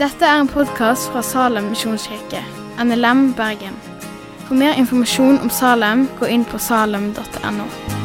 Dette 0.00 0.24
er 0.24 0.40
en 0.40 0.48
podkast 0.48 1.10
fra 1.12 1.22
Salem 1.22 1.68
misjonskirke, 1.74 2.40
NLM 2.80 3.34
Bergen. 3.36 3.76
For 4.46 4.56
mer 4.56 4.72
informasjon 4.80 5.38
om 5.44 5.50
Salem, 5.52 6.08
gå 6.20 6.26
inn 6.26 6.44
på 6.48 6.58
salem.no. 6.58 7.99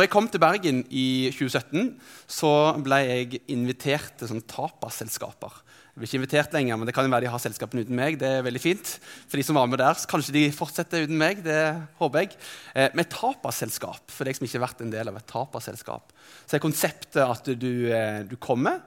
Når 0.00 0.06
jeg 0.06 0.12
kom 0.14 0.28
til 0.32 0.40
Bergen 0.40 0.78
i 0.96 1.28
2017, 1.28 1.90
så 2.24 2.50
ble 2.80 3.02
jeg 3.04 3.40
invitert 3.52 4.14
til 4.16 4.30
sånn 4.30 4.46
tapasselskaper. 4.48 5.58
Jeg 5.90 5.98
blir 5.98 6.08
ikke 6.08 6.18
invitert 6.22 6.54
lenger, 6.56 6.78
men 6.80 6.88
det 6.88 6.94
kan 6.96 7.04
jo 7.04 7.12
være 7.12 7.26
de 7.26 7.32
har 7.34 7.42
selskapene 7.44 7.82
uten 7.84 7.98
meg. 7.98 8.14
Det 8.16 8.30
er 8.38 8.46
veldig 8.46 8.62
fint. 8.64 8.94
For 9.28 9.36
de 9.36 9.42
som 9.44 9.58
var 9.60 9.66
med 9.68 9.82
der, 9.82 9.98
så 10.00 10.08
Kanskje 10.08 10.32
de 10.38 10.46
fortsetter 10.56 11.04
uten 11.04 11.18
meg. 11.20 11.42
det 11.44 11.58
håper 11.98 12.24
jeg. 12.24 12.38
Eh, 12.72 12.88
med 12.96 13.10
tapasselskap, 13.12 14.00
for 14.08 14.24
deg 14.24 14.38
som 14.38 14.46
ikke 14.46 14.56
har 14.56 14.64
vært 14.70 14.80
en 14.80 14.94
del 14.94 15.10
av 15.12 15.18
et 15.18 15.26
tapasselskap, 15.28 16.14
så 16.48 16.56
er 16.56 16.62
konseptet 16.64 17.20
at 17.20 17.44
du, 17.60 17.92
eh, 17.92 18.22
du 18.24 18.38
kommer, 18.40 18.80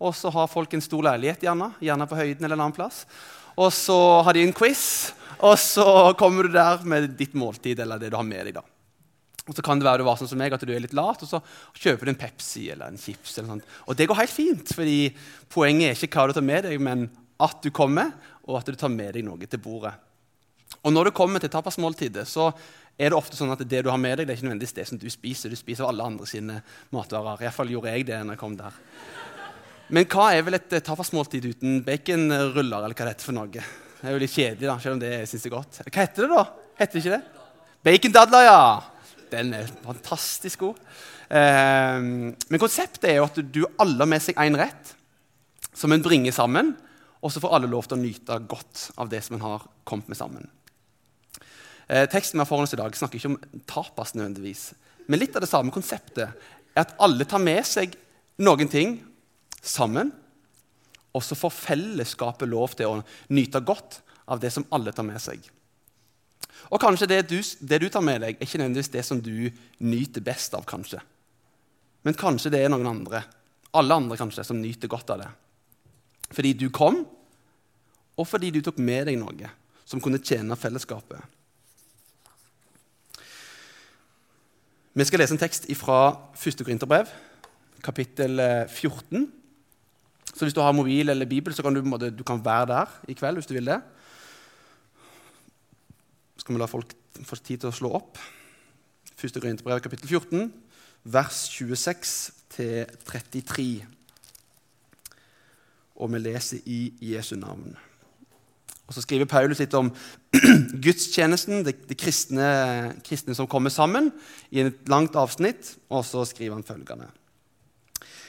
og 0.00 0.14
så 0.16 0.32
har 0.32 0.48
folk 0.48 0.72
en 0.72 0.80
stor 0.80 1.04
leilighet, 1.04 1.44
gjerne, 1.44 1.74
gjerne 1.84 2.08
på 2.08 2.16
høyden 2.16 2.48
eller 2.48 2.56
en 2.56 2.64
annen 2.70 2.78
plass. 2.80 3.04
Og 3.58 3.68
så 3.76 4.24
har 4.24 4.32
de 4.32 4.40
en 4.40 4.56
quiz, 4.56 5.12
og 5.36 5.58
så 5.60 6.16
kommer 6.16 6.48
du 6.48 6.56
der 6.56 6.80
med 6.80 7.12
ditt 7.18 7.34
måltid 7.34 7.78
eller 7.78 8.00
det 8.00 8.08
du 8.08 8.16
har 8.16 8.24
med 8.24 8.46
deg. 8.46 8.54
da. 8.54 8.64
Og 9.46 9.54
så 9.54 9.62
kan 9.62 9.78
det 9.78 9.86
være 9.86 10.02
du 10.02 10.08
var 10.08 10.18
sånn 10.18 10.30
som 10.30 10.40
meg, 10.40 10.54
at 10.54 10.64
du 10.66 10.72
er 10.74 10.82
litt 10.82 10.96
lat, 10.96 11.22
og 11.22 11.30
så 11.30 11.40
kjøper 11.78 12.08
du 12.08 12.12
en 12.12 12.18
Pepsi 12.18 12.64
eller 12.74 12.90
en 12.90 12.98
chips. 12.98 13.36
eller 13.38 13.54
sånt. 13.54 13.68
Og 13.86 13.98
det 13.98 14.08
går 14.10 14.18
helt 14.18 14.34
fint, 14.34 14.72
fordi 14.74 15.12
poenget 15.52 15.92
er 15.92 16.08
ikke 16.08 16.18
hva 16.18 16.32
du 16.32 16.38
tar 16.38 16.46
med 16.46 16.66
deg, 16.66 16.82
men 16.82 17.06
at 17.42 17.60
du 17.62 17.70
kommer, 17.70 18.10
og 18.46 18.58
at 18.58 18.70
du 18.70 18.78
tar 18.78 18.90
med 18.90 19.14
deg 19.14 19.26
noe 19.26 19.46
til 19.46 19.62
bordet. 19.62 19.94
Og 20.82 20.92
når 20.92 21.08
du 21.08 21.16
kommer 21.18 21.42
til 21.42 21.50
tapasmåltidet, 21.50 22.26
så 22.26 22.48
er 22.96 23.12
det 23.12 23.18
ofte 23.18 23.36
sånn 23.38 23.52
at 23.52 23.62
det 23.68 23.84
du 23.84 23.90
har 23.92 24.00
med 24.00 24.18
deg, 24.18 24.26
det 24.26 24.34
er 24.34 24.38
ikke 24.40 24.48
nødvendigvis 24.48 24.76
det 24.76 24.88
som 24.88 24.98
du 24.98 25.06
spiser. 25.12 25.52
Du 25.52 25.58
spiser 25.58 25.86
alle 25.86 26.04
andre 26.04 26.26
sine 26.26 26.60
matvarer. 26.94 27.44
Iallfall 27.44 27.70
gjorde 27.70 27.92
jeg 27.92 28.06
det 28.08 28.18
når 28.22 28.34
jeg 28.34 28.42
kom 28.42 28.56
der. 28.58 28.78
Men 29.94 30.08
hva 30.10 30.30
er 30.34 30.42
vel 30.46 30.58
et 30.58 30.72
eh, 30.74 30.82
tapasmåltid 30.82 31.44
uten 31.52 31.82
baconruller, 31.86 32.86
eller 32.86 32.96
hva 32.96 33.06
det 33.06 33.12
heter 33.14 33.28
for 33.28 33.36
noe? 33.36 33.50
Det 33.52 34.02
er 34.02 34.16
jo 34.16 34.22
litt 34.22 34.34
kjedelig, 34.34 34.66
da, 34.66 34.78
selv 34.82 34.96
om 34.96 35.02
det 35.02 35.12
syns 35.30 35.46
jeg 35.46 35.54
godt. 35.54 35.80
Hva 35.86 36.02
heter 36.02 36.26
det, 36.26 36.30
da? 36.32 36.70
Heter 36.80 36.96
det 36.96 37.02
ikke 37.04 37.18
det? 37.18 37.44
Bacondadler, 37.86 38.48
ja. 38.48 38.60
Den 39.32 39.54
er 39.56 39.70
fantastisk 39.84 40.62
god. 40.64 40.80
Eh, 41.28 41.98
men 42.00 42.62
konseptet 42.62 43.08
er 43.10 43.18
jo 43.20 43.28
at 43.28 43.40
du 43.40 43.62
alle 43.82 44.02
har 44.04 44.10
med 44.10 44.22
seg 44.22 44.38
én 44.42 44.58
rett 44.58 44.92
som 45.76 45.92
en 45.92 46.04
bringer 46.04 46.32
sammen, 46.32 46.74
og 47.20 47.32
så 47.32 47.42
får 47.42 47.56
alle 47.56 47.70
lov 47.70 47.88
til 47.88 47.98
å 47.98 48.02
nyte 48.02 48.38
godt 48.48 48.90
av 49.00 49.10
det 49.12 49.22
som 49.24 49.36
en 49.36 49.44
har 49.44 49.66
kommet 49.88 50.08
med 50.08 50.18
sammen. 50.18 50.46
Eh, 51.88 52.06
teksten 52.10 52.38
vi 52.38 52.42
har 52.42 52.48
foran 52.48 52.66
oss 52.66 52.74
i 52.74 52.80
dag, 52.80 52.96
snakker 52.96 53.20
ikke 53.20 53.32
om 53.34 53.62
tapas 53.68 54.14
nødvendigvis. 54.16 54.70
Men 55.06 55.20
litt 55.22 55.36
av 55.36 55.44
det 55.44 55.50
samme 55.50 55.74
konseptet 55.74 56.26
er 56.26 56.82
at 56.82 56.96
alle 57.02 57.26
tar 57.28 57.42
med 57.42 57.62
seg 57.66 57.94
noen 58.42 58.70
ting 58.70 58.98
sammen, 59.62 60.10
og 61.16 61.24
så 61.24 61.38
får 61.38 61.54
fellesskapet 61.54 62.50
lov 62.50 62.74
til 62.76 62.90
å 62.90 63.04
nyte 63.32 63.62
godt 63.64 64.00
av 64.28 64.42
det 64.42 64.50
som 64.52 64.66
alle 64.74 64.92
tar 64.92 65.06
med 65.06 65.22
seg. 65.22 65.40
Og 66.70 66.80
kanskje 66.82 67.08
det 67.10 67.20
du, 67.30 67.38
det 67.38 67.80
du 67.82 67.88
tar 67.92 68.04
med 68.04 68.22
deg, 68.24 68.36
er 68.36 68.46
ikke 68.46 68.58
nødvendigvis 68.58 68.92
det 68.94 69.04
som 69.06 69.20
du 69.22 69.50
nyter 69.78 70.24
best 70.24 70.54
av. 70.58 70.64
kanskje. 70.66 71.00
Men 72.06 72.14
kanskje 72.14 72.52
det 72.54 72.62
er 72.62 72.70
noen 72.70 72.86
andre, 72.86 73.22
alle 73.74 73.94
andre 73.94 74.18
kanskje, 74.18 74.44
som 74.46 74.58
nyter 74.60 74.90
godt 74.90 75.10
av 75.14 75.22
det. 75.22 75.30
Fordi 76.34 76.52
du 76.58 76.68
kom, 76.74 77.04
og 78.16 78.26
fordi 78.26 78.50
du 78.50 78.60
tok 78.64 78.78
med 78.82 79.06
deg 79.06 79.18
noe 79.20 79.50
som 79.86 80.02
kunne 80.02 80.22
tjene 80.22 80.56
fellesskapet. 80.58 81.20
Vi 84.96 85.04
skal 85.04 85.20
lese 85.20 85.34
en 85.36 85.40
tekst 85.42 85.66
fra 85.76 85.98
1. 86.32 86.62
Korinterbrev, 86.64 87.10
kapittel 87.84 88.40
14. 88.40 89.18
Eh, 89.20 89.26
så 90.32 90.46
hvis 90.46 90.56
du 90.56 90.62
har 90.64 90.72
mobil 90.72 91.12
eller 91.12 91.28
bibel, 91.28 91.54
så 91.54 91.62
kan 91.62 91.76
du, 91.76 91.82
du 92.10 92.24
kan 92.24 92.40
være 92.42 92.70
der 92.72 92.94
i 93.08 93.14
kveld 93.16 93.38
hvis 93.38 93.50
du 93.50 93.54
vil 93.54 93.68
det. 93.68 93.80
Skal 96.46 96.54
vi 96.54 96.60
la 96.62 96.70
folk 96.70 96.92
få 97.26 97.34
tid 97.42 97.58
til 97.58 97.72
å 97.72 97.74
slå 97.74 97.88
opp. 97.96 98.20
1. 99.18 99.40
Korinterbrev, 99.42 99.80
kapittel 99.82 100.06
14, 100.06 100.46
vers 101.10 101.50
26-33. 101.50 103.82
Og 105.98 106.06
vi 106.12 106.20
leser 106.22 106.62
i 106.70 106.94
Jesu 107.02 107.34
navn. 107.40 107.74
Og 108.86 108.94
Så 108.94 109.02
skriver 109.02 109.26
Paulus 109.26 109.58
litt 109.58 109.74
om 109.74 109.90
gudstjenesten, 110.86 111.66
det, 111.66 111.82
det 111.90 111.98
kristne, 111.98 112.94
kristne, 113.02 113.34
som 113.34 113.50
kommer 113.50 113.74
sammen, 113.74 114.14
i 114.54 114.62
et 114.68 114.86
langt 114.86 115.18
avsnitt. 115.18 115.74
Og 115.90 116.06
så 116.06 116.22
skriver 116.30 116.54
han 116.60 116.68
følgende. 116.68 117.10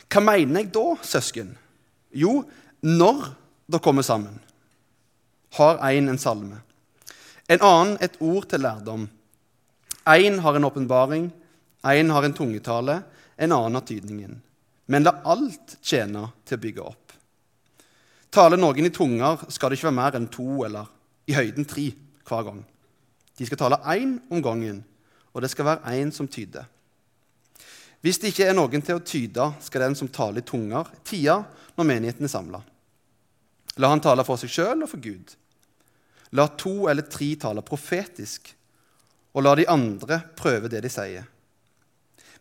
Hva 0.10 0.26
mener 0.26 0.66
jeg 0.66 0.74
da, 0.74 0.98
søsken? 1.06 1.54
Jo, 2.18 2.50
når 2.82 3.30
dere 3.70 3.86
kommer 3.86 4.02
sammen, 4.02 4.42
har 5.62 5.78
én 5.86 6.10
en 6.10 6.18
salme, 6.18 6.66
en 7.48 7.64
annen 7.64 7.98
et 8.04 8.18
ord 8.20 8.48
til 8.52 8.64
lærdom. 8.64 9.08
Én 10.08 10.40
har 10.40 10.56
en 10.56 10.68
åpenbaring, 10.68 11.32
én 11.84 12.12
har 12.12 12.24
en 12.24 12.34
tungetale, 12.34 13.02
en 13.38 13.52
annen 13.52 13.76
har 13.76 13.86
tydningen. 13.88 14.42
Men 14.88 15.04
la 15.04 15.18
alt 15.26 15.78
tjene 15.84 16.30
til 16.46 16.58
å 16.58 16.64
bygge 16.64 16.84
opp. 16.84 17.14
Taler 18.32 18.60
noen 18.60 18.88
i 18.88 18.94
tunger, 18.94 19.48
skal 19.50 19.70
det 19.70 19.80
ikke 19.80 19.90
være 19.90 20.00
mer 20.00 20.18
enn 20.20 20.30
to 20.32 20.64
eller 20.68 20.88
i 21.28 21.36
høyden 21.36 21.68
tre 21.68 21.90
hver 22.28 22.48
gang. 22.48 22.64
De 23.38 23.46
skal 23.46 23.60
tale 23.60 23.80
én 23.94 24.18
om 24.32 24.42
gangen, 24.44 24.84
og 25.34 25.44
det 25.44 25.52
skal 25.52 25.68
være 25.68 25.96
én 26.00 26.12
som 26.12 26.28
tyder. 26.28 26.66
Hvis 28.02 28.20
det 28.22 28.32
ikke 28.32 28.48
er 28.48 28.56
noen 28.56 28.84
til 28.84 29.00
å 29.00 29.04
tyde, 29.04 29.46
skal 29.64 29.88
den 29.88 29.96
som 29.98 30.10
taler 30.12 30.44
i 30.44 30.48
tunger, 30.48 30.88
tie 31.04 31.34
når 31.78 31.88
menigheten 31.88 32.28
er 32.28 32.32
samla. 32.32 32.62
La 33.78 33.92
han 33.92 34.02
tale 34.02 34.26
for 34.26 34.40
seg 34.42 34.52
sjøl 34.54 34.84
og 34.86 34.92
for 34.92 35.02
Gud. 35.02 35.36
La 36.36 36.48
to 36.60 36.90
eller 36.92 37.08
tre 37.08 37.34
tale 37.40 37.64
profetisk, 37.64 38.54
og 39.34 39.44
la 39.46 39.56
de 39.56 39.68
andre 39.70 40.20
prøve 40.36 40.72
det 40.72 40.82
de 40.84 40.92
sier. 40.92 41.28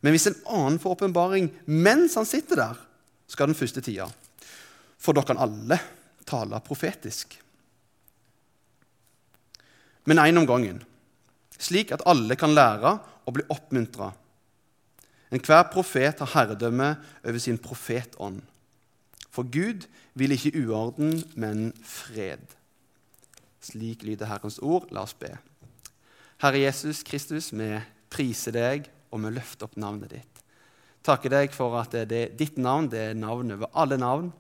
Men 0.03 0.15
hvis 0.15 0.29
en 0.31 0.39
annen 0.53 0.79
får 0.81 0.97
åpenbaring 0.97 1.51
mens 1.67 2.17
han 2.19 2.29
sitter 2.29 2.63
der, 2.63 2.79
skal 3.27 3.51
den 3.51 3.59
første 3.59 3.83
tida 3.83 4.07
for 5.07 5.17
dere 5.17 5.29
kan 5.29 5.41
alle 5.41 5.79
tale 6.27 6.61
profetisk. 6.65 7.37
Men 10.07 10.23
én 10.23 10.39
om 10.39 10.47
gangen, 10.47 10.83
slik 11.59 11.93
at 11.95 12.05
alle 12.07 12.37
kan 12.39 12.55
lære 12.55 12.97
og 13.27 13.37
bli 13.37 13.47
oppmuntra. 13.51 14.13
Enhver 15.35 15.65
profet 15.73 16.23
har 16.23 16.33
herredømme 16.35 16.93
over 17.25 17.39
sin 17.43 17.59
profetånd. 17.59 18.41
For 19.31 19.43
Gud 19.43 19.89
vil 20.15 20.33
ikke 20.33 20.55
uorden, 20.63 21.19
men 21.35 21.73
fred. 21.83 22.43
Slik 23.67 24.05
lyder 24.07 24.31
Herrens 24.31 24.61
ord. 24.63 24.91
La 24.95 25.05
oss 25.07 25.17
be. 25.19 25.33
Herre 26.43 26.63
Jesus 26.63 27.03
Kristus, 27.07 27.51
vi 27.57 27.71
priser 28.13 28.55
deg, 28.55 28.91
og 29.11 29.23
vi 29.25 29.33
løfter 29.35 29.67
opp 29.67 29.79
navnet 29.81 30.13
ditt. 30.13 30.43
Takker 31.07 31.33
deg 31.33 31.55
for 31.55 31.77
at 31.79 31.95
det, 32.11 32.37
ditt 32.39 32.59
navn 32.59 32.91
det 32.91 33.03
er 33.13 33.19
navn 33.19 33.55
over 33.55 33.71
alle 33.79 33.99
navn. 34.01 34.33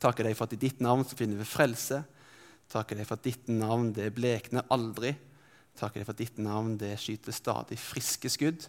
Takker 0.00 0.28
deg 0.28 0.36
for 0.36 0.46
at 0.46 0.56
i 0.56 0.60
ditt 0.60 0.80
navn 0.84 1.06
så 1.08 1.16
finner 1.16 1.40
vi 1.40 1.48
frelse. 1.48 2.02
Takker 2.70 3.00
deg 3.00 3.08
for 3.08 3.18
at 3.18 3.26
ditt 3.26 3.48
navn 3.50 3.90
det 3.96 4.10
blekner 4.16 4.68
aldri. 4.72 5.14
Takker 5.80 6.00
deg 6.00 6.06
for 6.06 6.14
at 6.14 6.20
ditt 6.20 6.38
navn 6.42 6.76
det 6.80 6.92
skyter 7.00 7.34
stadig 7.34 7.80
friske 7.80 8.30
skudd. 8.32 8.68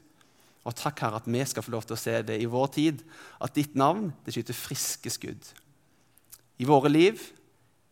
Og 0.62 0.76
takk, 0.78 1.04
Herre, 1.04 1.20
at 1.20 1.30
vi 1.30 1.44
skal 1.50 1.66
få 1.66 1.74
lov 1.74 1.86
til 1.88 1.98
å 1.98 2.00
se 2.00 2.16
det 2.26 2.38
i 2.42 2.50
vår 2.50 2.68
tid, 2.76 3.04
at 3.42 3.56
ditt 3.58 3.76
navn 3.80 4.12
det 4.26 4.36
skyter 4.36 4.58
friske 4.58 5.12
skudd. 5.14 5.52
I 6.62 6.68
våre 6.70 6.92
liv, 6.92 7.22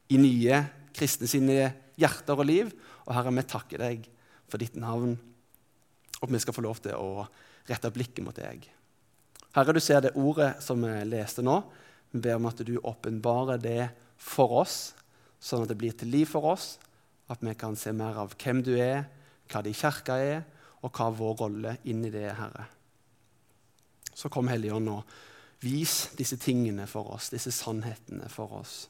i 0.09 0.17
nye 0.21 0.63
kristne 0.95 1.29
sine 1.29 1.69
hjerter 1.99 2.39
og 2.39 2.47
liv. 2.47 2.71
Og 3.05 3.13
Herre, 3.15 3.33
vi 3.35 3.45
takker 3.49 3.81
deg 3.81 4.09
for 4.49 4.61
ditt 4.61 4.77
navn, 4.79 5.13
og 6.19 6.31
vi 6.33 6.41
skal 6.41 6.55
få 6.55 6.63
lov 6.65 6.81
til 6.83 6.97
å 6.97 7.25
rette 7.69 7.91
blikket 7.93 8.25
mot 8.25 8.35
deg. 8.35 8.65
Herre, 9.55 9.73
du 9.73 9.81
ser 9.81 10.03
det 10.05 10.15
ordet 10.17 10.55
som 10.63 10.81
vi 10.83 10.93
leste 11.09 11.45
nå. 11.45 11.61
Vi 12.11 12.21
ber 12.25 12.39
om 12.39 12.49
at 12.49 12.61
du 12.65 12.75
åpenbarer 12.77 13.61
det 13.61 13.89
for 14.19 14.59
oss, 14.61 14.93
sånn 15.39 15.63
at 15.63 15.71
det 15.71 15.77
blir 15.79 15.95
til 15.97 16.11
liv 16.13 16.29
for 16.29 16.49
oss. 16.51 16.77
At 17.29 17.41
vi 17.45 17.53
kan 17.57 17.77
se 17.77 17.93
mer 17.93 18.17
av 18.25 18.33
hvem 18.41 18.61
du 18.65 18.73
er, 18.77 19.05
hva 19.49 19.61
din 19.65 19.77
kirke 19.77 20.17
er, 20.17 20.43
og 20.81 20.93
hva 20.95 21.09
vår 21.13 21.33
rolle 21.43 21.75
inni 21.91 22.11
det 22.13 22.23
er, 22.29 22.37
Herre. 22.39 22.67
Så 24.13 24.31
kom 24.31 24.49
Helligånd 24.51 24.89
og 24.91 25.17
vis 25.63 26.09
disse 26.17 26.37
tingene 26.39 26.87
for 26.89 27.13
oss, 27.15 27.29
disse 27.33 27.51
sannhetene 27.55 28.29
for 28.31 28.59
oss. 28.59 28.87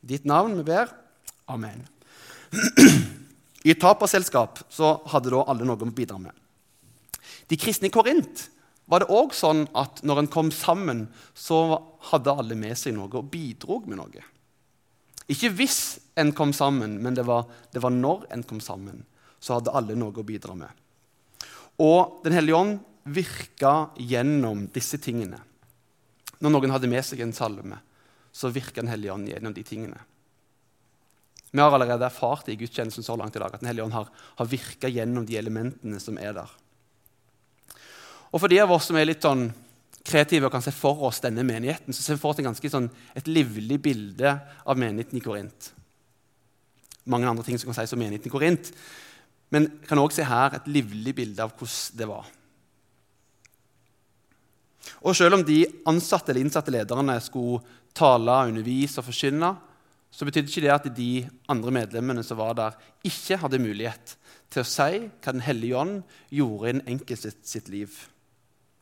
Ditt 0.00 0.24
navn 0.28 0.56
vi 0.58 0.66
ber. 0.70 0.90
Amen. 1.50 1.84
I 3.62 3.74
taperselskap 3.76 4.62
så 4.72 4.94
hadde 5.12 5.32
da 5.34 5.44
alle 5.52 5.66
noe 5.68 5.76
å 5.76 5.92
bidra 5.92 6.18
med. 6.20 6.32
De 7.50 7.58
kristne 7.60 7.90
i 7.90 7.92
Korint 7.92 8.46
var 8.90 9.04
det 9.04 9.12
òg 9.12 9.34
sånn 9.36 9.66
at 9.78 10.00
når 10.06 10.22
en 10.22 10.30
kom 10.32 10.50
sammen, 10.54 11.04
så 11.34 11.78
hadde 12.10 12.34
alle 12.34 12.56
med 12.58 12.78
seg 12.78 12.96
noe 12.96 13.10
og 13.20 13.28
bidrog 13.30 13.86
med 13.90 14.00
noe. 14.00 14.24
Ikke 15.30 15.52
hvis 15.54 16.00
en 16.18 16.32
kom 16.34 16.54
sammen, 16.56 16.96
men 17.02 17.14
det 17.14 17.22
var, 17.28 17.44
det 17.70 17.82
var 17.84 17.94
når 17.94 18.26
en 18.34 18.42
kom 18.46 18.58
sammen. 18.64 19.04
Så 19.38 19.58
hadde 19.58 19.74
alle 19.76 19.94
noe 19.98 20.16
å 20.16 20.26
bidra 20.26 20.56
med. 20.58 20.70
Og 21.80 22.24
Den 22.24 22.34
hellige 22.36 22.58
ånd 22.58 22.80
virka 23.04 23.90
gjennom 23.96 24.66
disse 24.74 24.98
tingene. 25.00 25.38
Når 26.40 26.52
noen 26.52 26.74
hadde 26.74 26.90
med 26.90 27.04
seg 27.06 27.22
en 27.24 27.36
salme, 27.36 27.78
så 28.32 28.50
virker 28.52 28.82
Den 28.82 28.90
hellige 28.90 29.12
ånd 29.12 29.28
gjennom 29.28 29.54
de 29.54 29.62
tingene. 29.66 29.98
Vi 31.50 31.58
har 31.58 31.72
allerede 31.74 32.06
erfart 32.06 32.48
i 32.48 32.56
gudstjenesten 32.56 33.02
så 33.02 33.16
langt 33.18 33.36
i 33.36 33.42
dag 33.42 33.54
at 33.54 33.60
Den 33.60 33.68
hellige 33.68 33.84
ånd 33.84 33.96
har, 33.96 34.08
har 34.38 34.46
virka 34.46 34.88
gjennom 34.88 35.26
de 35.26 35.36
elementene 35.36 35.98
som 36.00 36.18
er 36.18 36.36
der. 36.36 36.52
Og 38.30 38.38
For 38.38 38.48
de 38.48 38.60
av 38.62 38.70
oss 38.70 38.86
som 38.86 38.96
er 38.96 39.08
litt 39.10 39.26
sånn 39.26 39.48
kreative 40.06 40.46
og 40.46 40.54
kan 40.54 40.62
se 40.64 40.72
for 40.72 41.02
oss 41.08 41.20
denne 41.20 41.42
menigheten, 41.44 41.92
så 41.92 42.02
ser 42.02 42.16
vi 42.16 42.22
for 42.22 42.32
oss 42.32 42.42
ganske 42.44 42.70
sånn, 42.72 42.88
et 43.18 43.28
livlig 43.28 43.80
bilde 43.82 44.32
av 44.64 44.78
menigheten 44.78 45.18
i 45.18 45.24
Korint. 45.24 45.72
Mange 47.10 47.28
andre 47.28 47.44
ting 47.44 47.58
som 47.58 47.70
kan 47.70 47.80
sies 47.80 47.92
om 47.96 48.00
menigheten 48.00 48.30
i 48.30 48.32
Korint. 48.32 48.70
Men 49.50 49.66
kan 49.88 49.98
også 49.98 50.20
se 50.20 50.28
her 50.30 50.54
et 50.56 50.68
livlig 50.70 51.14
bilde 51.18 51.42
av 51.42 51.52
hvordan 51.58 51.98
det 51.98 52.08
var. 52.08 52.28
Og 55.00 55.16
Selv 55.16 55.38
om 55.38 55.44
de 55.44 55.64
ansatte 55.88 56.30
eller 56.30 56.44
innsatte 56.44 56.72
lederne 56.72 57.16
skulle 57.24 57.60
tale, 57.96 58.36
undervise 58.50 59.00
og 59.00 59.08
forkynne, 59.08 59.54
så 60.10 60.26
betydde 60.26 60.50
ikke 60.50 60.64
det 60.64 60.72
at 60.74 60.88
de 60.96 61.10
andre 61.50 61.72
medlemmene 61.74 62.24
som 62.26 62.40
var 62.40 62.56
der, 62.58 62.78
ikke 63.06 63.38
hadde 63.40 63.62
mulighet 63.62 64.16
til 64.50 64.64
å 64.64 64.66
si 64.66 65.04
hva 65.06 65.32
Den 65.32 65.44
hellige 65.46 65.78
ånd 65.78 66.00
gjorde 66.34 66.68
i 66.68 66.74
den 66.74 66.86
enkelte 66.96 67.30
sitt 67.46 67.70
liv. 67.70 67.94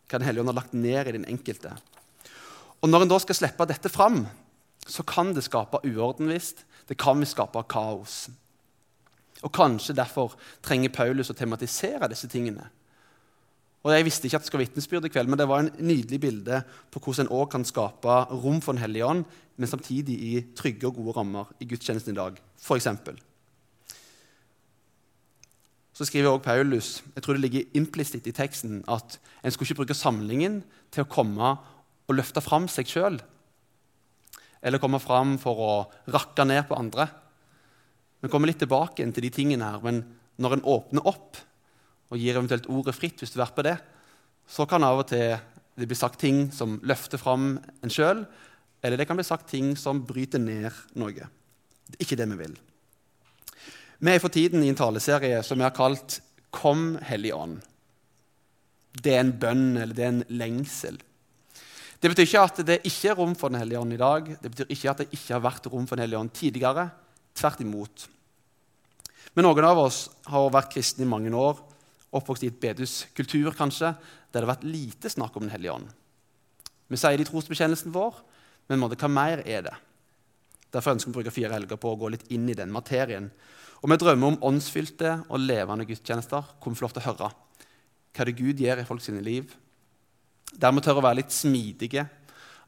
Hva 0.08 0.18
Den 0.18 0.28
hellige 0.28 0.44
ånd 0.44 0.52
har 0.54 0.60
lagt 0.62 0.76
ned 0.76 1.08
i 1.08 1.16
den 1.18 1.28
enkelte. 1.28 1.74
Og 2.80 2.88
Når 2.88 3.04
en 3.04 3.12
da 3.12 3.18
skal 3.20 3.36
slippe 3.36 3.68
dette 3.68 3.92
fram, 3.92 4.22
så 4.88 5.04
kan 5.04 5.34
det 5.36 5.44
skape 5.44 5.82
uorden 5.84 6.30
visst. 6.32 6.64
Det 6.88 6.96
kan 6.96 7.20
skape 7.26 7.60
kaos. 7.68 8.30
Og 9.44 9.52
Kanskje 9.52 9.96
derfor 9.98 10.34
trenger 10.64 10.94
Paulus 10.94 11.30
å 11.30 11.36
tematisere 11.36 12.08
disse 12.08 12.30
tingene. 12.30 12.70
Og 13.86 13.92
Jeg 13.94 14.04
visste 14.04 14.26
ikke 14.26 14.40
at 14.40 14.42
det 14.42 14.50
skulle 14.50 14.66
vitnesbyrd 14.66 15.06
i 15.06 15.12
kveld, 15.12 15.28
men 15.30 15.38
det 15.38 15.46
var 15.48 15.62
en 15.62 15.70
nydelig 15.78 16.18
bilde 16.20 16.62
på 16.90 17.00
hvordan 17.00 17.26
en 17.26 17.32
også 17.32 17.52
kan 17.52 17.64
skape 17.64 18.16
rom 18.32 18.60
for 18.60 18.74
Den 18.74 18.82
hellige 18.82 19.06
ånd, 19.06 19.24
men 19.56 19.70
samtidig 19.70 20.18
i 20.18 20.34
trygge 20.58 20.90
og 20.90 20.98
gode 20.98 21.16
rammer 21.16 21.50
i 21.60 21.68
gudstjenesten 21.68 22.12
i 22.12 22.18
dag. 22.18 22.38
Eksempel. 22.74 23.18
så 25.98 26.06
skriver 26.06 26.30
også 26.30 26.44
Paulus 26.44 26.88
jeg 27.14 27.22
tror 27.22 27.34
det 27.34 27.42
ligger 27.42 27.70
implisitt 27.74 28.26
i 28.30 28.34
teksten, 28.34 28.84
at 28.86 29.18
en 29.42 29.50
skulle 29.50 29.66
ikke 29.66 29.80
bruke 29.80 29.98
samlingen 29.98 30.60
til 30.94 31.02
å 31.02 31.10
komme 31.10 31.56
og 32.08 32.14
løfte 32.14 32.40
fram 32.40 32.68
seg 32.70 32.86
sjøl. 32.86 33.18
Eller 34.62 34.78
komme 34.78 35.00
fram 35.02 35.36
for 35.42 35.58
å 35.58 35.72
rakke 36.14 36.46
ned 36.46 36.68
på 36.68 36.78
andre. 36.78 37.08
Vi 38.22 38.30
kommer 38.30 38.50
litt 38.50 38.62
tilbake 38.62 39.02
til 39.10 39.26
de 39.26 39.30
tingene 39.34 39.72
her, 39.72 39.82
men 39.82 40.04
når 40.38 40.56
en 40.56 40.64
åpner 40.70 41.10
opp 41.10 41.42
og 42.08 42.20
gir 42.20 42.36
eventuelt 42.36 42.68
ordet 42.72 42.96
fritt, 42.96 43.20
hvis 43.20 43.32
du 43.34 43.38
verper 43.40 43.66
det, 43.66 43.76
så 44.48 44.64
kan 44.68 44.84
av 44.86 45.02
og 45.02 45.08
til 45.10 45.36
det 45.78 45.86
bli 45.86 45.98
sagt 45.98 46.18
ting 46.20 46.48
som 46.54 46.78
løfter 46.88 47.20
fram 47.20 47.52
en 47.84 47.92
sjøl, 47.92 48.24
eller 48.82 48.98
det 48.98 49.06
kan 49.08 49.18
bli 49.18 49.26
sagt 49.26 49.50
ting 49.50 49.74
som 49.78 50.00
bryter 50.06 50.40
ned 50.42 50.72
noe. 50.98 51.28
Det 51.88 51.98
er 51.98 52.06
ikke 52.06 52.18
det 52.18 52.28
vi 52.32 52.38
vil. 52.40 52.56
Vi 53.98 54.14
er 54.14 54.22
for 54.22 54.32
tiden 54.32 54.62
i 54.62 54.70
en 54.70 54.78
taleserie 54.78 55.42
som 55.46 55.58
vi 55.58 55.66
har 55.66 55.74
kalt 55.74 56.20
'Kom, 56.50 56.98
Hellige 57.02 57.34
ånd'. 57.34 57.60
Det 59.02 59.14
er 59.14 59.20
en 59.20 59.38
bønn, 59.38 59.76
eller 59.76 59.94
det 59.94 60.04
er 60.04 60.08
en 60.08 60.24
lengsel. 60.28 60.98
Det 62.00 62.10
betyr 62.10 62.26
ikke 62.26 62.42
at 62.42 62.66
det 62.66 62.80
ikke 62.86 63.10
er 63.10 63.14
rom 63.18 63.34
for 63.34 63.48
Den 63.48 63.58
hellige 63.58 63.78
ånd 63.78 63.92
i 63.92 63.96
dag. 63.96 64.36
Det 64.42 64.50
betyr 64.50 64.70
ikke 64.70 64.90
at 64.90 64.98
det 64.98 65.08
ikke 65.12 65.34
har 65.34 65.40
vært 65.40 65.66
rom 65.66 65.86
for 65.86 65.96
Den 65.96 66.06
hellige 66.06 66.18
ånd 66.18 66.32
tidligere. 66.32 66.90
Tvert 67.34 67.60
imot. 67.60 68.08
Men 69.34 69.44
noen 69.44 69.64
av 69.64 69.78
oss 69.78 70.08
har 70.26 70.50
vært 70.50 70.72
kristne 70.72 71.02
i 71.02 71.08
mange 71.08 71.30
år 71.34 71.67
oppvokst 72.14 72.46
i 72.46 72.50
et 72.52 72.60
bedehuskultur 72.60 73.52
kanskje, 73.56 73.92
der 74.32 74.40
det 74.40 74.46
har 74.46 74.54
vært 74.54 74.68
lite 74.68 75.10
snakk 75.12 75.36
om 75.36 75.44
Den 75.46 75.52
hellige 75.52 75.74
ånd. 75.74 75.88
Vi 76.88 76.96
sier 76.96 77.16
det 77.16 77.26
i 77.26 77.30
trosbekjennelsen 77.30 77.92
vår, 77.92 78.22
men 78.68 78.80
hva 78.80 79.10
mer 79.12 79.42
er 79.44 79.66
det? 79.66 79.76
Derfor 80.72 80.94
ønsker 80.94 81.08
vi 81.08 81.16
å 81.16 81.18
bruke 81.20 81.32
fire 81.32 81.54
helger 81.54 81.80
på 81.80 81.92
å 81.92 81.98
gå 82.00 82.10
litt 82.12 82.26
inn 82.32 82.48
i 82.48 82.56
den 82.56 82.72
materien. 82.72 83.30
Og 83.80 83.92
vi 83.92 83.98
drømmer 84.00 84.34
om 84.34 84.42
åndsfylte 84.50 85.14
og 85.28 85.40
levende 85.40 85.86
gudstjenester 85.88 86.52
hvor 86.58 86.72
vi 86.72 86.80
får 86.80 86.88
lov 86.88 86.96
til 86.96 87.04
å 87.04 87.08
høre 87.08 87.30
hva 88.18 88.26
det 88.26 88.34
Gud 88.34 88.60
gjør 88.60 88.82
i 88.82 88.86
folk 88.88 89.02
sine 89.04 89.22
liv. 89.22 89.52
Der 90.52 90.72
vi 90.74 90.82
tør 90.82 90.98
å 90.98 91.04
være 91.04 91.20
litt 91.20 91.34
smidige. 91.34 92.02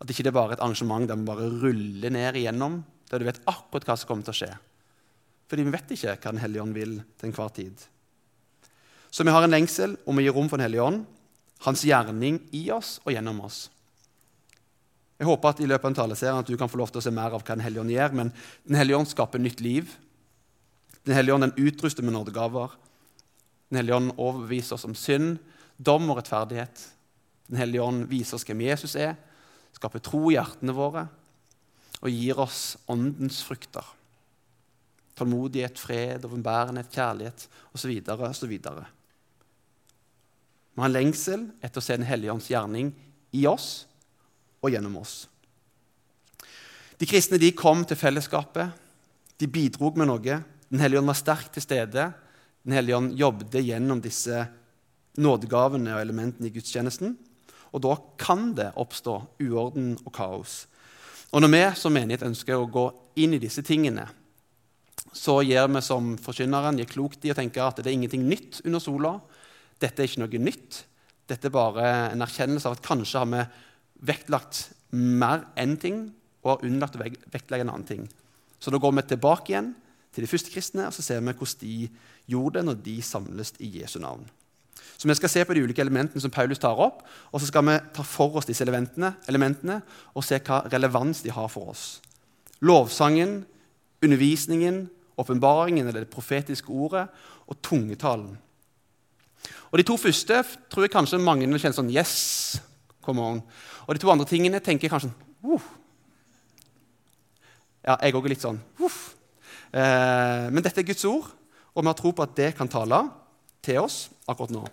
At 0.00 0.12
ikke 0.12 0.24
det 0.28 0.32
bare 0.36 0.54
er 0.54 0.58
et 0.58 0.64
arrangement 0.64 1.08
der 1.08 1.18
vi 1.18 1.28
bare 1.28 1.48
ruller 1.50 2.12
ned 2.14 2.38
igjennom, 2.38 2.78
der 3.10 3.20
du 3.20 3.26
vet 3.26 3.40
akkurat 3.50 3.88
hva 3.88 3.96
som 3.98 4.08
kommer 4.08 4.28
til 4.28 4.36
å 4.36 4.38
skje. 4.38 4.50
Fordi 5.50 5.64
vi 5.66 5.74
vet 5.74 5.96
ikke 5.96 6.14
hva 6.14 6.30
Den 6.30 6.44
hellige 6.44 6.62
ånd 6.62 6.76
vil 6.78 6.94
til 7.18 7.28
enhver 7.28 7.50
tid. 7.56 7.82
Så 9.10 9.26
vi 9.26 9.32
har 9.34 9.42
en 9.42 9.52
lengsel 9.52 9.96
om 10.06 10.18
å 10.18 10.22
gi 10.22 10.32
rom 10.32 10.48
for 10.48 10.58
Den 10.60 10.68
hellige 10.68 10.86
ånd, 10.86 11.04
hans 11.66 11.82
gjerning 11.84 12.38
i 12.56 12.70
oss 12.72 12.98
og 13.04 13.12
gjennom 13.12 13.42
oss. 13.44 13.68
Jeg 15.20 15.28
håper 15.28 15.50
at 15.50 15.58
i 15.60 15.66
løpet 15.68 15.84
av 15.84 15.90
en 15.90 15.98
taleserie 15.98 16.40
at 16.40 16.48
du 16.48 16.56
kan 16.56 16.70
få 16.70 16.78
lov 16.80 16.92
til 16.92 17.02
å 17.02 17.04
se 17.04 17.12
mer 17.12 17.34
av 17.34 17.42
hva 17.42 17.52
Den 17.52 17.64
hellige 17.64 17.82
ånd 17.82 17.92
gjør. 17.92 18.14
Men 18.16 18.32
Den 18.64 18.78
hellige 18.80 18.96
ånd 18.96 19.10
skaper 19.10 19.42
nytt 19.42 19.60
liv. 19.60 19.90
Den 21.04 21.14
hellige 21.14 21.34
ånd 21.34 21.44
den 21.44 21.66
utruster 21.66 22.06
med 22.06 22.14
nådegaver. 22.14 22.72
Den 23.68 23.82
hellige 23.82 23.96
ånd 23.96 24.14
overbeviser 24.16 24.78
oss 24.78 24.86
om 24.88 24.96
synd, 24.96 25.38
dom 25.76 26.08
og 26.10 26.18
rettferdighet. 26.20 26.86
Den 27.50 27.60
hellige 27.60 27.84
ånd 27.84 28.06
viser 28.08 28.38
oss 28.38 28.46
hvem 28.48 28.62
Jesus 28.64 28.96
er, 28.96 29.16
skaper 29.76 30.02
tro 30.02 30.28
i 30.30 30.36
hjertene 30.36 30.74
våre 30.74 31.06
og 32.00 32.08
gir 32.08 32.38
oss 32.40 32.78
åndens 32.88 33.42
frukter. 33.44 33.84
Tålmodighet, 35.18 35.76
fred, 35.78 36.24
overbærenhet, 36.24 36.88
kjærlighet 36.94 37.44
osv. 37.76 37.92
osv. 38.08 38.54
Vi 40.74 40.82
har 40.82 40.88
en 40.88 40.94
lengsel 40.94 41.48
etter 41.60 41.80
å 41.80 41.84
se 41.84 41.96
Den 41.96 42.08
hellige 42.08 42.32
ånds 42.32 42.50
gjerning 42.50 42.92
i 43.36 43.46
oss 43.46 43.86
og 44.60 44.72
gjennom 44.72 44.98
oss. 45.00 45.24
De 47.00 47.08
kristne 47.08 47.40
de 47.40 47.52
kom 47.56 47.82
til 47.88 47.96
fellesskapet. 47.96 48.76
De 49.40 49.48
bidro 49.48 49.92
med 49.96 50.10
noe. 50.10 50.40
Den 50.68 50.82
hellige 50.82 51.00
ånd 51.00 51.10
var 51.10 51.18
sterkt 51.18 51.54
til 51.56 51.64
stede. 51.64 52.10
Den 52.62 52.76
hellige 52.76 52.98
ånd 52.98 53.14
jobbet 53.16 53.56
gjennom 53.64 54.02
disse 54.04 54.44
nådegavene 55.20 55.94
og 55.96 56.02
elementene 56.02 56.50
i 56.50 56.54
gudstjenesten. 56.54 57.16
Og 57.72 57.82
da 57.86 57.94
kan 58.20 58.50
det 58.58 58.72
oppstå 58.78 59.16
uorden 59.40 59.94
og 60.04 60.12
kaos. 60.14 60.64
Og 61.30 61.42
når 61.42 61.52
vi 61.54 61.62
som 61.78 61.94
menighet 61.94 62.26
ønsker 62.26 62.58
å 62.58 62.68
gå 62.70 62.88
inn 63.22 63.36
i 63.36 63.42
disse 63.42 63.62
tingene, 63.66 64.08
så 65.14 65.40
gjør 65.42 65.70
vi 65.72 65.82
som 65.82 66.14
forkynneren 66.20 66.78
gjør 66.82 66.90
klokt 66.90 67.24
i 67.24 67.32
å 67.32 67.38
tenke 67.38 67.62
at 67.62 67.80
det 67.80 67.88
er 67.88 67.96
ingenting 67.96 68.26
nytt 68.28 68.60
under 68.64 68.82
sola. 68.82 69.16
Dette 69.80 70.02
er 70.02 70.10
ikke 70.10 70.22
noe 70.24 70.42
nytt. 70.42 70.84
Dette 71.30 71.48
er 71.48 71.54
bare 71.54 71.90
en 72.10 72.24
erkjennelse 72.24 72.68
av 72.68 72.76
at 72.76 72.84
kanskje 72.84 73.22
har 73.22 73.30
vi 73.30 73.44
vektlagt 74.10 74.64
mer 74.96 75.46
enn 75.60 75.76
ting 75.80 76.08
og 76.42 76.54
har 76.54 76.66
unnlatt 76.66 76.96
å 76.96 77.02
vektlegge 77.04 77.64
en 77.66 77.72
annen 77.72 77.88
ting. 77.88 78.08
Så 78.60 78.72
da 78.72 78.80
går 78.80 78.92
vi 78.96 79.06
tilbake 79.12 79.52
igjen 79.52 79.72
til 80.10 80.24
de 80.24 80.30
første 80.30 80.52
kristne 80.52 80.88
og 80.88 80.96
så 80.96 81.04
ser 81.04 81.22
vi 81.22 81.32
hvordan 81.32 81.62
de 81.62 81.88
gjorde 82.30 82.58
det 82.58 82.66
når 82.66 82.84
de 82.84 82.96
samles 83.04 83.54
i 83.62 83.70
Jesu 83.80 83.98
navn. 84.02 84.26
Så 85.00 85.08
Vi 85.08 85.14
skal 85.14 85.28
se 85.28 85.44
på 85.44 85.54
de 85.54 85.62
ulike 85.64 85.80
elementene 85.80 86.20
som 86.20 86.30
Paulus 86.30 86.58
tar 86.58 86.76
opp, 86.76 87.02
og 87.32 87.40
så 87.40 87.46
skal 87.46 87.64
vi 87.64 87.78
ta 87.94 88.02
for 88.02 88.36
oss 88.36 88.44
disse 88.44 88.64
elementene, 88.64 89.14
elementene 89.28 89.80
og 90.14 90.24
se 90.24 90.36
hva 90.38 90.60
relevans 90.68 91.22
de 91.22 91.30
har 91.32 91.48
for 91.48 91.70
oss. 91.72 92.02
Lovsangen, 92.60 93.46
undervisningen, 94.04 94.90
åpenbaringen 95.16 95.88
eller 95.88 96.04
det 96.04 96.12
profetiske 96.12 96.68
ordet 96.68 97.06
og 97.46 97.62
tungetalen. 97.62 98.36
Og 99.70 99.78
De 99.78 99.86
to 99.86 99.96
første 100.00 100.42
tror 100.70 100.86
jeg 100.86 100.92
kanskje 100.92 101.20
mange 101.22 101.46
vil 101.46 101.62
kjenne 101.62 101.76
sånn 101.76 101.92
Yes! 101.92 102.60
Come 103.04 103.22
on. 103.24 103.38
Og 103.86 103.96
de 103.96 104.02
to 104.02 104.10
andre 104.12 104.28
tingene 104.28 104.60
tenker 104.60 104.86
jeg 104.86 104.92
kanskje 104.92 105.12
uh. 105.46 105.68
Ja, 107.86 107.96
jeg 107.96 108.14
òg 108.14 108.26
er 108.28 108.34
litt 108.34 108.44
sånn 108.44 108.60
uh. 108.82 108.98
Men 109.72 110.60
dette 110.64 110.82
er 110.82 110.88
Guds 110.88 111.06
ord, 111.08 111.30
og 111.72 111.84
vi 111.84 111.88
har 111.88 111.98
tro 111.98 112.12
på 112.12 112.26
at 112.26 112.36
det 112.36 112.52
kan 112.58 112.70
tale 112.70 113.04
til 113.64 113.78
oss 113.84 114.08
akkurat 114.28 114.52
nå. 114.54 114.64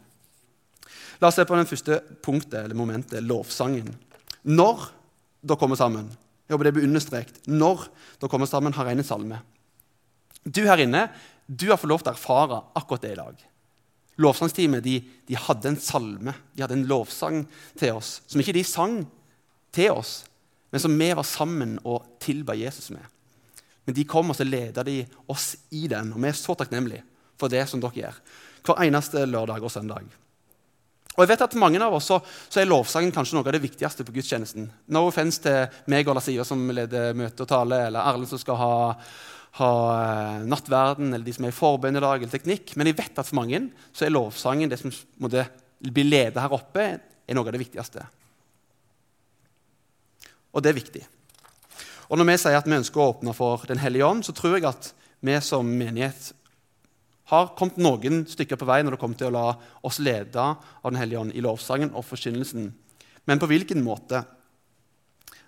La 1.21 1.29
oss 1.29 1.37
se 1.37 1.45
på 1.45 1.57
den 1.57 1.69
første 1.69 1.99
punktet, 2.25 2.63
eller 2.63 2.77
momentet, 2.77 3.21
lovsangen. 3.25 3.89
Når 4.47 4.87
dere 5.45 5.59
kommer 5.59 5.77
sammen 5.79 6.09
Jeg 6.47 6.55
håper 6.55 6.69
det 6.69 6.73
blir 6.77 6.87
understreket. 6.87 7.39
Når 7.45 7.87
dere 8.21 8.31
kommer 8.31 8.47
sammen, 8.47 8.73
har 8.73 8.87
en 8.87 9.03
salme. 9.03 9.41
Du 10.47 10.63
her 10.63 10.79
inne 10.79 11.09
du 11.47 11.69
har 11.69 11.79
fått 11.79 11.91
lov 11.91 12.03
til 12.03 12.11
å 12.11 12.15
erfare 12.15 12.59
akkurat 12.75 13.03
det 13.03 13.11
i 13.13 13.19
dag. 13.19 13.43
Lovsangsteamet 14.21 14.83
de, 14.85 14.95
de, 15.27 15.37
hadde 15.37 15.69
en 15.71 15.79
salme, 15.81 16.33
de 16.55 16.63
hadde 16.63 16.77
en 16.77 16.87
lovsang 16.89 17.43
til 17.77 17.99
oss, 17.99 18.21
som 18.25 18.41
ikke 18.41 18.55
de 18.57 18.65
sang 18.65 18.99
til 19.75 19.93
oss, 19.93 20.23
men 20.73 20.81
som 20.83 20.95
vi 20.97 21.11
var 21.15 21.27
sammen 21.27 21.77
og 21.85 22.17
tilba 22.23 22.57
Jesus 22.57 22.89
med. 22.95 23.05
Men 23.87 23.95
de 23.95 24.03
kom, 24.09 24.33
og 24.33 24.35
så 24.35 24.43
leda 24.43 24.83
de 24.83 24.99
oss 25.31 25.53
i 25.71 25.85
den, 25.87 26.11
og 26.11 26.19
vi 26.19 26.31
er 26.31 26.37
så 26.37 26.57
takknemlige 26.57 27.05
for 27.37 27.53
det 27.53 27.63
som 27.69 27.81
dere 27.83 28.01
gjør 28.01 28.21
hver 28.67 28.81
eneste 28.83 29.21
lørdag 29.29 29.63
og 29.63 29.71
søndag. 29.71 30.07
Og 31.17 31.23
jeg 31.23 31.31
vet 31.31 31.43
at 31.47 31.55
mange 31.57 31.79
av 31.81 31.95
oss 31.97 32.09
så, 32.11 32.19
så 32.45 32.61
er 32.61 32.67
lovsangen 32.69 33.13
kanskje 33.15 33.37
noe 33.37 33.47
av 33.47 33.55
det 33.55 33.63
viktigste 33.63 34.05
på 34.05 34.13
gudstjenesten. 34.19 34.67
No 34.93 35.07
offense 35.07 35.41
til 35.41 35.65
meg 35.89 36.09
og 36.09 36.19
Lasia 36.19 36.45
som 36.45 36.61
leder 36.69 37.15
møte 37.17 37.45
og 37.45 37.49
tale, 37.49 37.79
eller 37.87 38.05
Erlend 38.05 38.29
som 38.29 38.41
skal 38.41 38.59
ha, 38.59 38.73
ha 39.57 39.71
uh, 40.39 40.45
nattverden, 40.45 41.11
eller 41.11 41.25
de 41.25 41.33
som 41.33 41.47
er 41.47 41.53
i 41.53 41.57
forbønn 41.57 41.97
i 41.97 42.03
dag, 42.03 42.21
eller 42.21 42.33
teknikk. 42.33 42.75
Men 42.77 42.89
jeg 42.89 42.97
vet 42.99 43.17
at 43.17 43.27
for 43.27 43.39
mange 43.39 43.63
så 43.91 44.05
er 44.05 44.13
lovsangen 44.13 44.71
det 44.71 44.79
som 44.81 44.93
måtte 45.23 45.47
bli 45.81 46.05
ledet 46.07 46.41
her 46.41 46.55
oppe, 46.55 46.87
er 47.27 47.37
noe 47.37 47.47
av 47.47 47.55
det 47.55 47.61
viktigste. 47.61 48.05
Og 50.53 50.63
det 50.63 50.71
er 50.71 50.79
viktig. 50.79 51.03
Og 52.07 52.17
Når 52.17 52.29
vi 52.29 52.37
sier 52.39 52.57
at 52.57 52.67
vi 52.67 52.77
ønsker 52.77 53.01
å 53.03 53.09
åpne 53.11 53.33
for 53.35 53.65
Den 53.67 53.81
hellige 53.83 54.07
ånd, 54.07 54.23
så 54.23 54.33
tror 54.35 54.57
jeg 54.57 54.67
at 54.69 54.93
vi 55.19 55.35
som 55.43 55.67
menighet 55.67 56.31
har 57.27 57.49
kommet 57.59 57.79
noen 57.81 58.21
stykker 58.29 58.55
på 58.55 58.67
vei 58.69 58.79
når 58.83 58.95
det 58.95 58.99
kommer 59.01 59.19
til 59.19 59.27
å 59.27 59.35
la 59.35 59.47
oss 59.83 59.99
lede 59.99 60.39
av 60.39 60.87
Den 60.87 60.99
hellige 61.01 61.19
ånd 61.25 61.35
i 61.35 61.43
lovsangen 61.43 61.91
og 61.91 62.05
forkynnelsen. 62.07 62.71
Men 63.27 63.41
på 63.41 63.49
hvilken 63.51 63.83
måte? 63.83 64.23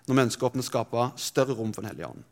Når 0.04 0.16
vi 0.16 0.24
ønsker 0.26 0.44
å 0.44 0.50
åpne 0.50 0.64
og 0.64 0.68
skape 0.68 1.06
større 1.20 1.56
rom 1.56 1.72
for 1.72 1.80
Den 1.82 1.94
hellige 1.94 2.10
ånd. 2.12 2.26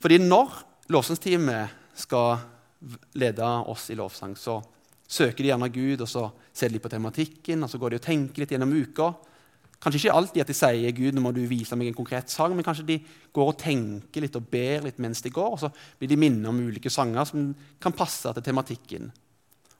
Fordi 0.00 0.18
når 0.24 0.64
lovsangsteamet 0.90 1.78
skal 1.94 2.40
lede 3.18 3.46
oss 3.70 3.90
i 3.92 3.98
lovsang, 3.98 4.36
så 4.38 4.58
søker 5.10 5.42
de 5.42 5.50
gjerne 5.50 5.72
Gud, 5.72 6.04
og 6.04 6.08
så 6.08 6.28
ser 6.54 6.72
de 6.72 6.80
på 6.82 6.90
tematikken, 6.90 7.64
og 7.64 7.70
så 7.70 7.80
går 7.80 7.92
de 7.92 8.00
og 8.00 8.06
tenker 8.06 8.42
litt 8.42 8.54
gjennom 8.54 8.72
uka. 8.72 9.10
Kanskje 9.80 10.02
ikke 10.02 10.16
alltid 10.16 10.42
at 10.42 10.50
de 10.50 10.56
sier 10.56 10.94
Gud, 10.96 11.16
nå 11.16 11.22
må 11.24 11.32
du 11.32 11.40
vise 11.48 11.76
meg 11.78 11.90
en 11.90 11.96
konkret 11.96 12.32
sang, 12.32 12.52
men 12.56 12.66
kanskje 12.66 12.86
de 12.88 12.98
går 13.34 13.52
og 13.52 13.58
tenker 13.60 14.24
litt 14.24 14.36
og 14.36 14.48
ber 14.52 14.84
litt 14.86 15.00
mens 15.02 15.22
de 15.24 15.32
går, 15.32 15.54
og 15.56 15.62
så 15.62 15.70
blir 15.98 16.10
de 16.10 16.18
minnet 16.20 16.50
om 16.50 16.60
ulike 16.60 16.92
sanger 16.92 17.28
som 17.28 17.50
kan 17.80 17.96
passe 17.96 18.34
til 18.36 18.44
tematikken. 18.44 19.08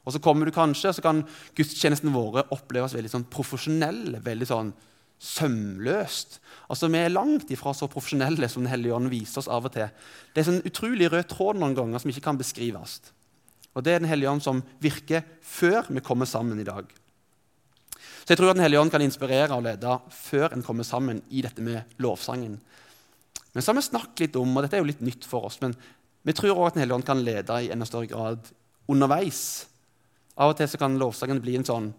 Og 0.01 0.15
så 0.15 0.23
kommer 0.25 0.49
du 0.49 0.55
kanskje, 0.57 0.95
så 0.97 1.05
kan 1.05 1.21
gudstjenestene 1.57 2.15
våre 2.15 2.47
oppleves 2.57 2.97
veldig 2.97 3.13
sånn 3.13 3.29
profesjonelle. 3.31 4.23
veldig 4.25 4.49
sånn 4.49 4.73
sømløst. 5.21 6.41
Altså, 6.69 6.89
Vi 6.89 6.99
er 6.99 7.13
langt 7.13 7.51
ifra 7.51 7.75
så 7.75 7.89
profesjonelle 7.89 8.49
som 8.49 8.63
Den 8.63 8.71
hellige 8.71 8.95
ånd 8.95 9.11
viser 9.13 9.39
oss 9.39 9.49
av 9.49 9.65
og 9.65 9.73
til. 9.73 9.91
Det 10.35 10.41
er 10.41 10.49
sånn 10.49 10.65
utrolig 10.65 11.11
rød 11.13 11.29
tråd 11.29 11.61
noen 11.61 11.77
ganger 11.77 12.01
som 12.01 12.11
ikke 12.11 12.25
kan 12.25 12.39
beskrives. 12.39 13.01
Og 13.75 13.85
Det 13.85 13.93
er 13.93 13.99
Den 14.01 14.09
hellige 14.09 14.31
ånd 14.31 14.43
som 14.43 14.63
virker 14.81 15.23
før 15.43 15.87
vi 15.89 16.01
kommer 16.01 16.27
sammen 16.27 16.59
i 16.59 16.65
dag. 16.65 16.87
Så 18.25 18.33
jeg 18.33 18.39
tror 18.39 18.51
at 18.51 18.57
Den 18.57 18.63
hellige 18.63 18.81
ånd 18.81 18.91
kan 18.91 19.03
inspirere 19.03 19.53
og 19.53 19.63
lede 19.63 20.01
før 20.11 20.53
en 20.53 20.63
kommer 20.63 20.85
sammen 20.85 21.23
i 21.31 21.43
dette 21.43 21.61
med 21.61 21.83
lovsangen. 21.99 22.61
Men 23.53 23.63
så 23.63 23.73
har 23.73 23.81
vi 23.81 23.83
snakket 23.83 24.21
litt 24.21 24.37
om, 24.37 24.57
og 24.57 24.63
dette 24.63 24.77
er 24.77 24.81
jo 24.81 24.91
litt 24.91 25.01
nytt 25.03 25.25
for 25.27 25.45
oss, 25.45 25.61
men 25.61 25.75
vi 26.23 26.33
tror 26.33 26.55
også 26.55 26.67
at 26.67 26.75
Den 26.75 26.81
hellige 26.81 26.95
ånd 26.95 27.07
kan 27.07 27.25
lede 27.25 27.63
i 27.63 27.71
enda 27.71 27.87
større 27.87 28.07
grad 28.07 28.39
underveis. 28.89 29.67
Av 30.37 30.51
og 30.51 30.57
til 30.57 30.69
så 30.69 30.79
kan 30.79 30.99
lovsangen 30.99 31.41
bli 31.43 31.57
en 31.57 31.67
sånn 31.67 31.93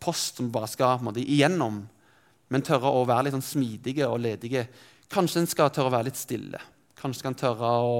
post 0.00 0.36
som 0.36 0.50
bare 0.50 0.68
skal 0.68 1.00
måtte, 1.02 1.22
igjennom, 1.22 1.88
men 2.48 2.64
tørre 2.64 2.90
å 2.90 3.06
være 3.08 3.26
litt 3.28 3.36
sånn 3.36 3.44
smidige 3.44 4.08
og 4.08 4.20
ledige. 4.24 4.66
Kanskje 5.12 5.42
en 5.42 5.50
skal 5.50 5.72
tørre 5.72 5.90
å 5.90 5.96
være 5.96 6.08
litt 6.10 6.20
stille. 6.20 6.60
Kanskje 6.98 7.22
en 7.22 7.30
kan 7.30 7.40
tørre 7.42 7.72
å 7.84 7.98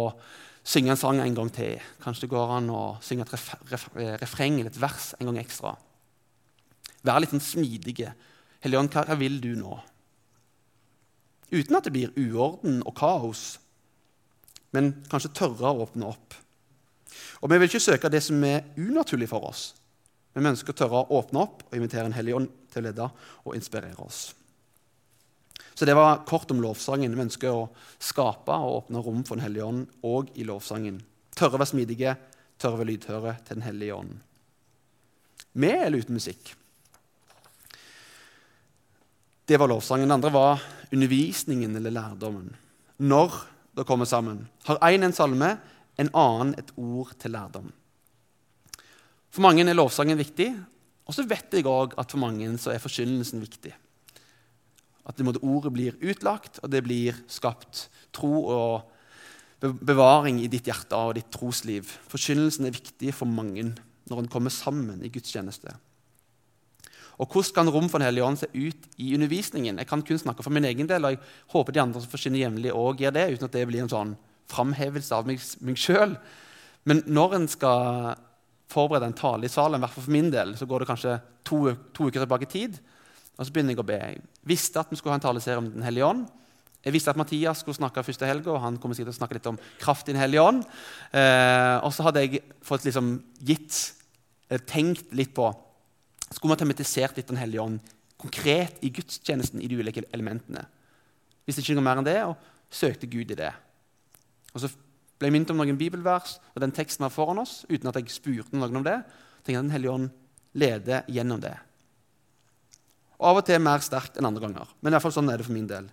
synge 0.68 0.92
en 0.92 1.00
sang 1.00 1.20
en 1.22 1.36
gang 1.36 1.50
til. 1.52 1.76
Kanskje 2.02 2.26
det 2.26 2.32
går 2.32 2.56
an 2.58 2.72
å 2.72 2.82
synge 3.04 3.26
et 3.26 3.34
ref 3.36 3.52
ref 3.70 3.86
refreng 4.22 4.58
eller 4.58 4.72
et 4.72 4.80
vers 4.80 5.12
en 5.18 5.30
gang 5.30 5.38
ekstra. 5.42 5.76
Være 7.06 7.24
litt 7.24 7.32
sånn 7.36 7.44
smidige. 7.44 8.12
Helligånd, 8.64 8.92
hva 8.92 9.16
vil 9.20 9.38
du 9.40 9.52
nå? 9.56 9.78
Uten 11.48 11.78
at 11.78 11.86
det 11.86 11.94
blir 11.94 12.12
uorden 12.18 12.82
og 12.84 12.96
kaos, 12.98 13.56
men 14.76 14.92
kanskje 15.08 15.32
tørre 15.38 15.70
å 15.70 15.86
åpne 15.86 16.10
opp. 16.10 16.36
Og 17.40 17.48
Vi 17.50 17.56
vil 17.56 17.70
ikke 17.70 17.80
søke 17.80 18.10
det 18.12 18.20
som 18.22 18.42
er 18.44 18.66
unaturlig 18.76 19.30
for 19.30 19.46
oss, 19.48 19.72
men 20.34 20.44
vi 20.44 20.50
ønsker 20.52 20.74
å 20.74 20.76
tørre 20.76 21.00
å 21.00 21.20
åpne 21.22 21.40
opp 21.40 21.62
og 21.68 21.78
invitere 21.78 22.04
En 22.04 22.12
hellig 22.12 22.34
ånd 22.36 22.50
til 22.68 22.82
å 22.82 22.86
lede 22.90 23.08
og 23.44 23.54
inspirere 23.56 24.04
oss. 24.04 24.34
Så 25.74 25.84
Det 25.84 25.94
var 25.94 26.24
kort 26.26 26.50
om 26.50 26.60
lovsangen. 26.62 27.14
Vi 27.14 27.22
ønsker 27.22 27.54
å 27.54 27.68
skape 27.98 28.50
og 28.50 28.84
åpne 28.84 29.02
rom 29.02 29.24
for 29.24 29.36
Den 29.36 29.44
hellige 29.44 29.64
ånd 29.64 29.86
òg 30.02 30.32
i 30.34 30.44
lovsangen. 30.44 31.02
Tørre 31.34 31.54
å 31.54 31.60
være 31.62 31.70
smidige, 31.70 32.16
tørre 32.58 32.74
å 32.74 32.80
være 32.80 32.90
lydhøre 32.92 33.36
til 33.44 33.60
Den 33.60 33.66
hellige 33.66 33.94
ånd. 33.94 34.16
Med 35.54 35.86
eller 35.86 36.02
uten 36.02 36.18
musikk? 36.18 36.54
Det 39.46 39.56
var 39.56 39.70
lovsangen. 39.70 40.08
Det 40.08 40.14
andre 40.18 40.30
var 40.34 40.62
undervisningen 40.92 41.76
eller 41.76 41.94
lærdommen. 41.94 42.50
Når 42.98 43.32
det 43.78 43.86
kommer 43.86 44.04
sammen. 44.04 44.48
Har 44.66 44.78
én 44.82 45.04
en 45.04 45.12
salme, 45.14 45.58
en 45.96 46.10
annen 46.14 46.54
et 46.58 46.72
ord 46.76 47.14
til 47.18 47.32
lærdom. 47.32 47.70
For 49.30 49.44
mange 49.44 49.62
er 49.62 49.76
lovsangen 49.76 50.18
viktig, 50.18 50.48
og 51.06 51.14
så 51.14 51.24
vet 51.28 51.54
jeg 51.54 51.66
òg 51.68 51.94
at 52.00 52.10
for 52.10 52.20
mange 52.20 52.48
så 52.58 52.72
er 52.74 52.82
forkynnelsen 52.82 53.40
viktig. 53.40 53.72
At 55.08 55.20
ordet 55.40 55.72
blir 55.72 55.96
utlagt, 56.04 56.60
og 56.62 56.70
det 56.70 56.84
blir 56.84 57.16
skapt 57.32 57.88
tro 58.12 58.44
og 58.44 58.94
bevaring 59.58 60.38
i 60.42 60.50
ditt 60.50 60.68
hjerte 60.68 60.96
og 60.96 61.16
ditt 61.16 61.30
trosliv. 61.34 61.88
Forkynnelsen 62.12 62.68
er 62.68 62.76
viktig 62.76 63.14
for 63.16 63.30
mange 63.30 63.72
når 64.08 64.22
en 64.22 64.30
kommer 64.30 64.52
sammen 64.54 65.02
i 65.04 65.10
gudstjeneste. 65.12 65.72
Og 67.18 67.26
hvordan 67.26 67.54
kan 67.56 67.70
rom 67.74 67.88
for 67.90 67.98
Den 67.98 68.06
hellige 68.06 68.24
ånd 68.24 68.38
se 68.38 68.46
ut 68.54 68.84
i 68.96 69.14
undervisningen? 69.14 69.78
Jeg 69.78 69.88
kan 69.90 70.02
kun 70.02 70.18
snakke 70.18 70.42
for 70.42 70.54
min 70.54 70.64
egen 70.64 70.86
del, 70.86 71.04
og 71.04 71.16
jeg 71.16 71.20
håper 71.50 71.72
de 71.72 71.80
andre 71.82 72.00
som 72.00 72.10
forsyner 72.10 72.44
jevnlig, 72.44 72.70
òg 72.70 73.02
gjør 73.02 73.16
det, 73.16 73.26
uten 73.34 73.48
at 73.48 73.56
det 73.56 73.66
blir 73.66 73.82
en 73.82 73.90
sånn 73.90 74.14
framhevelse 74.48 75.16
av 75.16 75.26
meg, 75.26 75.42
meg 75.60 75.80
sjøl. 75.80 76.14
Men 76.86 77.02
når 77.10 77.34
en 77.34 77.48
skal 77.50 78.14
forberede 78.70 79.10
en 79.10 79.18
tale 79.18 79.48
i 79.48 79.52
salen, 79.52 79.80
i 79.80 79.82
hvert 79.82 79.96
fall 79.96 80.06
for 80.06 80.14
min 80.14 80.30
del, 80.30 80.54
så 80.56 80.68
går 80.68 80.84
det 80.84 80.90
kanskje 80.92 81.18
to, 81.48 81.58
to 81.96 82.06
uker 82.06 82.22
tilbake 82.22 82.46
i 82.46 82.52
tid. 82.54 82.78
Og 83.38 83.46
så 83.46 83.54
begynner 83.54 83.76
jeg 83.76 83.82
å 83.82 83.86
be. 83.86 83.98
Jeg 84.02 84.22
visste 84.50 84.82
at 84.82 84.90
vi 84.90 84.98
skulle 84.98 85.14
ha 85.14 85.20
en 85.20 85.24
taleserie 85.28 85.62
om 85.62 85.70
Den 85.70 85.86
hellige 85.86 86.08
ånd. 86.08 86.26
Jeg 86.84 86.94
visste 86.94 87.10
at 87.10 87.18
Mathias 87.18 87.62
skulle 87.62 87.78
snakke 87.78 88.02
første 88.06 88.26
helga, 88.26 88.52
og 88.54 88.62
han 88.62 88.78
kommer 88.78 88.96
sikkert 88.96 89.12
til 89.12 89.18
å 89.18 89.20
snakke 89.20 89.38
litt 89.38 89.48
om 89.50 89.60
kraft 89.78 90.08
i 90.08 90.14
Den 90.14 90.22
hellige 90.22 90.42
ånd. 90.42 90.66
Eh, 91.12 91.76
og 91.86 91.94
så 91.94 92.06
hadde 92.06 92.24
jeg 92.24 92.42
fått 92.66 92.86
liksom 92.86 93.16
gitt, 93.46 93.78
tenkt 94.66 95.14
litt 95.14 95.34
på 95.36 95.50
skulle 96.32 96.52
man 96.52 96.60
tematisert 96.60 97.16
litt 97.16 97.28
Den 97.28 97.40
hellige 97.40 97.62
ånd 97.62 97.94
konkret 98.18 98.80
i 98.82 98.90
gudstjenesten 98.90 99.62
i 99.62 99.68
de 99.70 99.78
ulike 99.78 100.02
elementene. 100.12 100.64
Visste 101.46 101.62
ikke 101.62 101.78
noe 101.78 101.86
mer 101.86 102.00
enn 102.00 102.08
det, 102.08 102.18
og 102.26 102.34
søkte 102.70 103.08
Gud 103.08 103.30
i 103.30 103.38
det. 103.38 103.52
Og 104.52 104.60
Så 104.60 104.70
ble 105.18 105.30
jeg 105.30 105.34
minnet 105.34 105.50
om 105.50 105.58
noen 105.58 105.78
bibelvers 105.78 106.36
og 106.54 106.60
den 106.62 106.74
teksten 106.74 107.02
var 107.06 107.14
foran 107.14 107.40
oss, 107.42 107.64
uten 107.70 107.88
at 107.90 107.96
jeg 107.98 108.10
spurte 108.10 108.54
noen 108.54 108.82
om 108.82 108.84
det. 108.84 109.02
jeg 109.46 109.56
at 109.56 109.62
Den 109.62 109.70
hellige 109.70 109.92
ånd 109.92 110.10
leder 110.54 111.02
gjennom 111.08 111.40
det. 111.40 111.56
Og 113.18 113.30
Av 113.30 113.40
og 113.40 113.46
til 113.46 113.62
mer 113.62 113.82
sterkt 113.82 114.18
enn 114.18 114.28
andre 114.28 114.44
ganger. 114.44 114.68
Men 114.80 114.92
i 114.92 114.96
hvert 114.96 115.06
fall 115.06 115.16
sånn 115.16 115.30
er 115.32 115.40
det 115.40 115.46
for 115.48 115.56
min 115.56 115.66
del. 115.70 115.88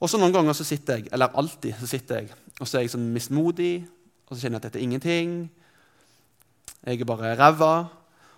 Og 0.00 0.10
så 0.10 0.20
Noen 0.20 0.34
ganger 0.34 0.56
så 0.56 0.66
sitter 0.66 1.00
jeg 1.00 1.12
eller 1.14 1.36
alltid 1.38 1.76
så 1.80 1.88
sitter 1.88 2.22
jeg, 2.22 2.38
og 2.58 2.68
så 2.68 2.78
er 2.78 2.84
jeg 2.84 2.94
sånn 2.94 3.12
mismodig, 3.14 3.74
og 4.28 4.34
så 4.34 4.42
kjenner 4.42 4.58
jeg 4.58 4.62
at 4.62 4.66
dette 4.68 4.80
er 4.80 4.86
ingenting. 4.86 5.36
Jeg 6.84 7.00
er 7.00 7.08
bare 7.08 7.36
ræva. 7.38 7.74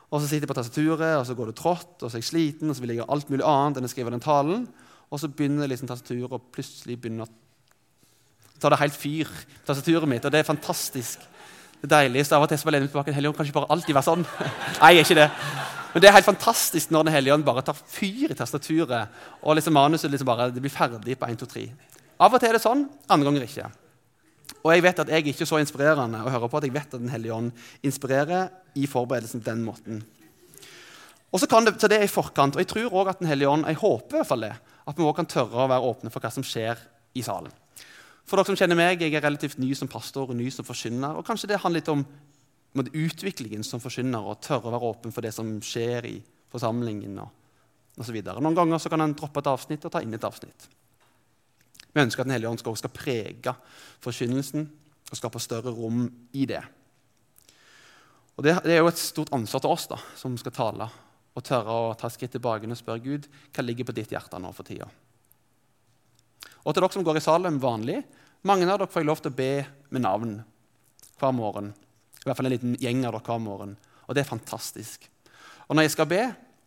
Og 0.06 0.20
så 0.20 0.28
sitter 0.28 0.46
jeg 0.46 0.50
på 0.50 0.56
tastaturet, 0.58 1.16
og 1.18 1.24
så 1.26 1.34
går 1.34 1.50
det 1.50 1.56
trått, 1.58 1.96
og 1.98 2.10
så 2.10 2.14
er 2.14 2.22
jeg 2.22 2.28
sliten, 2.28 2.70
og 2.70 2.76
så 2.76 2.82
vil 2.82 2.92
jeg 2.94 3.00
gjøre 3.00 3.14
alt 3.16 3.30
mulig 3.32 3.46
annet 3.46 3.80
enn 3.80 3.88
å 3.88 3.90
skrive 3.90 4.12
den 4.14 4.22
talen. 4.22 4.68
Og 5.10 5.22
så 5.22 5.30
begynner 5.30 5.70
liksom 5.70 5.90
tastaturet, 5.90 6.30
og 6.30 6.52
plutselig 6.54 6.98
begynner 7.00 7.26
å 7.26 7.32
tar 8.60 8.72
det 8.72 8.80
helt 8.80 8.96
fyr, 8.96 9.30
tastaturet 9.66 10.08
mitt, 10.08 10.24
og 10.24 10.32
det 10.32 10.40
er 10.40 10.48
fantastisk. 10.48 11.24
Det 11.76 11.90
er 11.90 11.92
deilig. 11.92 12.24
Så 12.24 12.38
av 12.38 12.46
og 12.46 12.48
til 12.48 12.58
så 12.58 12.68
bare 12.68 12.78
lener 12.78 12.88
jeg 12.88 12.94
tilbake 12.94 13.12
en 13.12 13.18
hellig 13.18 13.30
ånd. 13.30 13.36
Kan 13.36 13.48
ikke 13.48 13.58
bare 13.58 13.74
alltid 13.74 13.98
være 13.98 14.06
sånn? 14.06 14.24
Nei, 14.80 14.94
er 14.94 15.02
ikke 15.02 15.18
det. 15.18 15.26
Men 15.96 16.02
det 16.04 16.10
er 16.10 16.18
helt 16.18 16.28
fantastisk 16.28 16.90
når 16.92 17.06
Den 17.06 17.14
hellige 17.14 17.32
ånd 17.32 17.44
bare 17.46 17.62
tar 17.64 17.78
fyr 17.88 18.28
i 18.28 18.34
tastaturet, 18.36 19.14
og 19.40 19.54
liksom 19.56 19.72
manuset 19.72 20.10
liksom 20.12 20.28
bare, 20.28 20.50
det 20.52 20.60
blir 20.60 20.74
ferdig 20.74 21.14
på 21.16 21.24
1, 21.24 21.38
2, 21.40 21.46
3. 21.54 21.62
Av 22.20 22.36
og 22.36 22.42
til 22.42 22.50
er 22.50 22.58
det 22.58 22.60
sånn, 22.60 22.82
andre 23.08 23.24
ganger 23.30 23.46
ikke. 23.46 23.70
Og 24.58 24.74
jeg 24.74 24.84
vet 24.84 25.00
at 25.00 25.12
jeg 25.14 25.24
er 25.24 25.30
ikke 25.32 25.48
så 25.48 25.62
inspirerende 25.62 26.20
å 26.20 26.34
høre 26.34 26.50
på 26.52 26.60
at 26.60 26.66
jeg 26.68 26.74
vet 26.74 26.92
at 26.92 27.00
Den 27.00 27.08
hellige 27.08 27.38
ånd 27.38 27.48
inspirerer 27.80 28.52
i 28.76 28.84
forberedelsen 28.84 29.40
på 29.40 29.48
den 29.48 29.64
måten. 29.64 30.04
Og 31.32 31.40
så, 31.40 31.48
det, 31.48 31.78
så 31.80 31.88
det 31.88 32.02
er 32.02 32.04
i 32.04 32.12
forkant. 32.12 32.60
Og 32.60 32.60
jeg 32.60 32.68
tror 32.74 32.92
også 32.92 33.16
at 33.16 33.24
Den 33.24 33.32
hellige 33.32 33.56
ånd, 33.56 33.64
jeg 33.64 33.80
håper 33.80 34.18
i 34.18 34.20
hvert 34.20 34.32
fall 34.34 34.44
det, 34.50 34.52
at 34.84 35.00
vi 35.00 35.08
også 35.08 35.18
kan 35.22 35.32
tørre 35.32 35.64
å 35.64 35.70
være 35.72 35.92
åpne 35.94 36.12
for 36.12 36.20
hva 36.20 36.34
som 36.36 36.44
skjer 36.44 36.76
i 37.16 37.24
salen. 37.24 37.56
For 38.28 38.36
dere 38.36 38.52
som 38.52 38.60
kjenner 38.60 38.76
meg, 38.76 39.00
Jeg 39.00 39.16
er 39.16 39.24
relativt 39.24 39.56
ny 39.56 39.72
som 39.72 39.88
pastor 39.88 40.28
og 40.28 40.36
ny 40.36 40.52
som 40.52 40.68
forkynner. 40.68 41.16
Og 41.16 41.24
kanskje 41.24 41.54
det 41.54 41.64
handler 41.64 41.80
litt 41.80 41.94
om 41.96 42.04
måtte, 42.78 42.94
utviklingen 42.96 43.64
som 43.66 43.82
forsyner, 43.82 44.22
og 44.22 44.40
tørre 44.44 44.70
å 44.70 44.74
være 44.76 44.92
åpen 44.92 45.14
for 45.14 45.26
det 45.26 45.32
som 45.34 45.56
skjer 45.64 46.08
i 46.08 46.16
forsamlingen. 46.52 47.18
og, 47.24 47.42
og 47.96 48.04
så 48.04 48.12
videre. 48.12 48.42
Noen 48.44 48.56
ganger 48.56 48.80
så 48.82 48.92
kan 48.92 49.00
en 49.00 49.14
droppe 49.16 49.40
et 49.40 49.48
avsnitt 49.50 49.84
og 49.88 49.92
ta 49.92 50.02
inn 50.04 50.14
et 50.14 50.26
avsnitt. 50.26 50.68
Vi 51.96 52.02
ønsker 52.02 52.22
at 52.22 52.28
Den 52.28 52.34
hellige 52.36 52.50
ånd 52.50 52.60
skal, 52.60 52.76
skal 52.76 52.92
prege 52.92 53.54
forkynnelsen 54.04 54.66
og 55.06 55.16
skape 55.16 55.40
større 55.40 55.72
rom 55.72 56.04
i 56.36 56.44
det. 56.48 56.60
Og 58.36 58.44
det, 58.44 58.58
det, 58.66 58.74
er 58.74 58.82
jo 58.82 58.90
et 58.90 59.00
stort 59.00 59.32
ansvar 59.32 59.62
til 59.64 59.72
oss 59.72 59.86
da, 59.88 59.96
som 60.18 60.34
skal 60.36 60.52
tale, 60.52 60.90
og 61.36 61.44
tørre 61.44 61.72
å 61.72 61.94
ta 61.96 62.10
skritt 62.12 62.34
tilbake 62.36 62.68
og 62.68 62.76
spørre 62.76 63.04
Gud 63.04 63.28
hva 63.54 63.64
ligger 63.64 63.88
på 63.88 63.96
ditt 63.96 64.12
hjerte 64.12 64.40
nå 64.40 64.52
for 64.52 64.68
tida. 64.68 64.90
Og 66.66 66.74
til 66.74 66.82
dere 66.82 66.92
som 66.92 67.06
går 67.06 67.20
i 67.20 67.24
Salem 67.24 67.60
vanlig, 67.62 68.02
mange 68.44 68.68
av 68.68 68.76
dere 68.76 68.90
får 68.92 69.02
jeg 69.02 69.08
lov 69.08 69.22
til 69.22 69.32
å 69.32 69.38
be 69.38 69.50
med 69.94 70.04
navn 70.04 70.36
hver 71.16 71.32
morgen. 71.32 71.72
I 72.26 72.28
hvert 72.28 72.40
fall 72.40 72.48
en 72.50 72.56
liten 72.56 72.74
gjeng 72.82 73.04
av 73.06 73.14
dere 73.14 73.36
om 73.36 73.46
morgenen. 73.46 73.76
Og 74.06 74.16
det 74.16 74.24
er 74.24 74.28
fantastisk. 74.28 75.06
Og 75.70 75.78
når 75.78 75.86
jeg 75.86 75.96
skal 75.96 76.10
be, 76.10 76.24